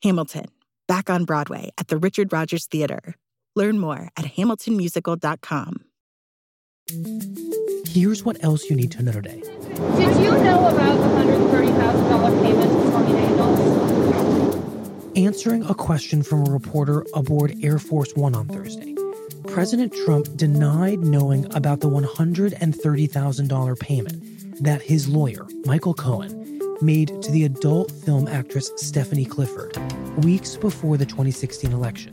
Hamilton, 0.02 0.46
back 0.88 1.10
on 1.10 1.26
Broadway 1.26 1.72
at 1.78 1.90
the 1.90 1.98
Richard 1.98 2.32
Rodgers 2.32 2.66
Theater. 2.68 3.16
Learn 3.54 3.80
more 3.80 4.12
at 4.16 4.24
hamiltonmusical.com. 4.24 5.84
Here's 7.86 8.24
what 8.24 8.42
else 8.42 8.70
you 8.70 8.78
need 8.78 8.92
to 8.94 9.04
know 9.04 9.12
today. 9.12 9.42
Did 9.42 10.22
you 10.22 10.32
know 10.32 10.70
about 10.70 10.96
the 10.96 11.08
$130,000 11.34 12.44
payment 12.44 12.72
to 12.72 12.81
Stormy 12.81 12.81
Daniels? 12.81 12.81
Answering 15.32 15.64
a 15.64 15.74
question 15.74 16.24
from 16.24 16.46
a 16.46 16.52
reporter 16.52 17.06
aboard 17.14 17.56
Air 17.64 17.80
Force 17.80 18.12
One 18.16 18.36
on 18.36 18.48
Thursday, 18.48 18.94
President 19.48 19.94
Trump 20.04 20.28
denied 20.36 21.00
knowing 21.00 21.46
about 21.56 21.80
the 21.80 21.88
$130,000 21.90 23.80
payment 23.80 24.62
that 24.62 24.82
his 24.82 25.08
lawyer, 25.08 25.48
Michael 25.64 25.94
Cohen, 25.94 26.60
made 26.82 27.22
to 27.22 27.32
the 27.32 27.46
adult 27.46 27.94
film 28.04 28.28
actress 28.28 28.74
Stephanie 28.76 29.24
Clifford 29.24 29.78
weeks 30.26 30.58
before 30.58 30.98
the 30.98 31.06
2016 31.06 31.72
election. 31.72 32.12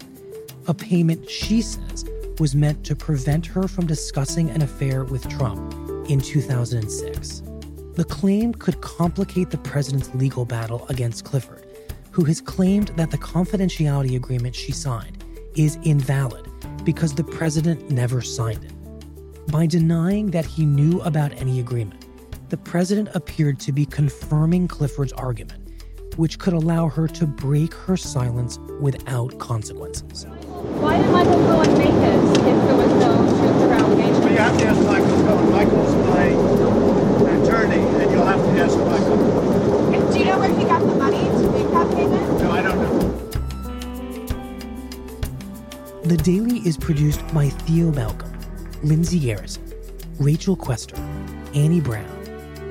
A 0.68 0.74
payment 0.74 1.28
she 1.28 1.60
says 1.60 2.04
was 2.38 2.54
meant 2.54 2.84
to 2.84 2.94
prevent 2.94 3.44
her 3.46 3.66
from 3.66 3.88
discussing 3.88 4.48
an 4.50 4.62
affair 4.62 5.02
with 5.02 5.28
Trump 5.28 5.58
in 6.08 6.20
2006. 6.20 7.42
The 7.94 8.04
claim 8.04 8.54
could 8.54 8.80
complicate 8.80 9.50
the 9.50 9.58
president's 9.58 10.14
legal 10.14 10.44
battle 10.44 10.86
against 10.88 11.24
Clifford, 11.24 11.67
who 12.18 12.24
has 12.24 12.40
claimed 12.40 12.88
that 12.96 13.12
the 13.12 13.18
confidentiality 13.18 14.16
agreement 14.16 14.52
she 14.52 14.72
signed 14.72 15.22
is 15.54 15.78
invalid 15.84 16.50
because 16.82 17.14
the 17.14 17.22
president 17.22 17.92
never 17.92 18.20
signed 18.20 18.64
it. 18.64 18.72
By 19.52 19.66
denying 19.66 20.32
that 20.32 20.44
he 20.44 20.66
knew 20.66 21.00
about 21.02 21.32
any 21.34 21.60
agreement, 21.60 22.06
the 22.48 22.56
president 22.56 23.08
appeared 23.14 23.60
to 23.60 23.70
be 23.70 23.86
confirming 23.86 24.66
Clifford's 24.66 25.12
argument, 25.12 25.70
which 26.16 26.40
could 26.40 26.54
allow 26.54 26.88
her 26.88 27.06
to 27.06 27.24
break 27.24 27.72
her 27.72 27.96
silence 27.96 28.58
without 28.80 29.38
consequences. 29.38 30.26
Why 30.26 30.96
produced 46.80 47.22
by 47.34 47.48
Theo 47.48 47.90
Balcomb, 47.90 48.32
Lindsay 48.82 49.18
Garrison, 49.18 49.72
Rachel 50.18 50.56
Quester, 50.56 50.96
Annie 51.54 51.80
Brown, 51.80 52.06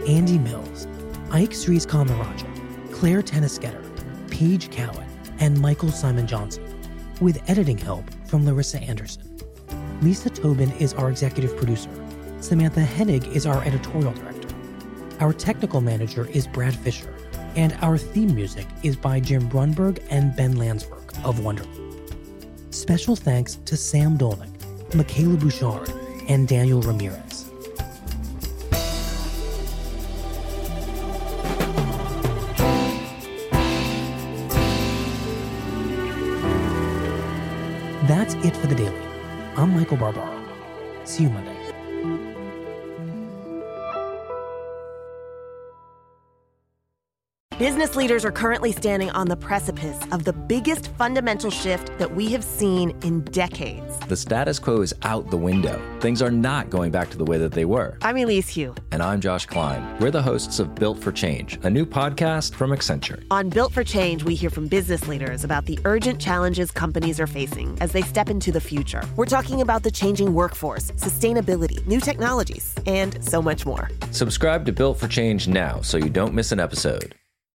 Andy 0.08 0.38
Mills, 0.38 0.88
Ike 1.32 1.54
Sries 1.54 1.86
Kamaraja, 1.86 2.92
Clare 2.92 3.22
Toeniskoetter, 3.22 3.84
Paige 4.30 4.70
Cowett, 4.72 5.08
and 5.40 5.60
Michael 5.60 5.92
Simon 5.92 6.28
Johnson, 6.28 6.64
with 7.22 7.42
editing 7.50 7.78
help 7.78 8.06
from 8.28 8.46
Larissa 8.46 8.80
Anderson. 8.80 9.24
Lisa 10.02 10.30
Tobin 10.30 10.72
is 10.74 10.94
our 10.94 11.10
executive 11.10 11.56
producer. 11.58 11.90
Samantha 12.40 12.82
Henig 12.82 13.28
is 13.36 13.46
our 13.46 13.64
editorial 13.64 14.14
director. 14.14 14.56
Our 15.20 15.34
technical 15.34 15.82
manager 15.82 16.28
is 16.28 16.48
Brad 16.48 16.76
Fisher, 16.76 17.14
and 17.56 17.74
our 17.82 17.98
theme 17.98 18.36
music 18.36 18.68
is 18.84 18.96
by 18.96 19.20
Jim 19.20 19.50
Brunberg 19.50 20.00
and 20.10 20.36
Ben 20.36 20.56
Landsberg 20.56 21.12
of 21.24 21.40
Wonderly. 21.40 21.87
Special 22.78 23.16
thanks 23.16 23.56
to 23.66 23.76
Sam 23.76 24.20
Dolnick, 24.20 24.54
Michaela 24.94 25.36
Bouchard, 25.36 25.92
and 26.30 26.48
Daniel 26.48 26.80
Ramirez. 26.80 27.50
That's 38.08 38.36
it 38.46 38.56
for 38.56 38.68
the 38.68 38.76
daily. 38.76 38.96
I'm 39.56 39.74
Michael 39.74 39.98
Barbaro. 39.98 40.40
See 41.04 41.24
you 41.24 41.30
Monday. 41.32 41.57
Business 47.58 47.96
leaders 47.96 48.24
are 48.24 48.32
currently 48.32 48.72
standing 48.72 49.10
on 49.10 49.28
the 49.28 49.36
precipice 49.36 50.00
of 50.12 50.24
the 50.24 50.32
biggest 50.32 50.90
fundamental 50.90 51.50
shift 51.50 51.92
that 51.98 52.16
we 52.16 52.32
have 52.32 52.44
seen 52.44 52.96
in 53.02 53.22
decades. 53.22 53.98
The 54.02 54.16
status 54.16 54.60
quo 54.60 54.82
is 54.82 54.94
out 55.02 55.32
the 55.32 55.38
window. 55.38 55.82
Things 56.00 56.22
are 56.22 56.30
not 56.30 56.70
going 56.70 56.92
back 56.92 57.10
to 57.10 57.18
the 57.18 57.26
way 57.26 57.40
that 57.40 57.54
they 57.54 57.66
were. 57.66 57.98
I'm 58.04 58.16
Elise 58.16 58.54
Hu. 58.54 58.76
And 58.92 59.02
I'm 59.02 59.20
Josh 59.20 59.48
Klein. 59.48 59.98
We're 60.00 60.12
the 60.12 60.22
hosts 60.22 60.60
of 60.60 60.76
Built 60.76 61.00
for 61.00 61.12
Change, 61.12 61.58
a 61.64 61.70
new 61.72 61.84
podcast 61.84 62.54
from 62.54 62.70
Accenture. 62.70 63.24
On 63.32 63.50
Built 63.50 63.74
for 63.74 63.84
Change, 63.84 64.24
we 64.24 64.36
hear 64.36 64.52
from 64.52 64.68
business 64.68 65.08
leaders 65.08 65.44
about 65.44 65.66
the 65.66 65.80
urgent 65.84 66.22
challenges 66.22 66.70
companies 66.70 67.20
are 67.20 67.26
facing 67.26 67.76
as 67.82 67.92
they 67.92 68.04
step 68.04 68.30
into 68.30 68.52
the 68.52 68.62
future. 68.62 69.02
We're 69.16 69.26
talking 69.26 69.62
about 69.62 69.82
the 69.82 69.90
changing 69.90 70.32
workforce, 70.32 70.92
sustainability, 70.92 71.84
new 71.88 72.02
technologies, 72.02 72.76
and 72.86 73.18
so 73.26 73.42
much 73.42 73.66
more. 73.66 73.90
Subscribe 74.12 74.64
to 74.68 74.72
Built 74.72 75.00
for 75.00 75.08
Change 75.08 75.48
now 75.48 75.82
so 75.82 75.98
you 75.98 76.12
don't 76.12 76.36
miss 76.36 76.52
an 76.52 76.60
episode. 76.60 77.16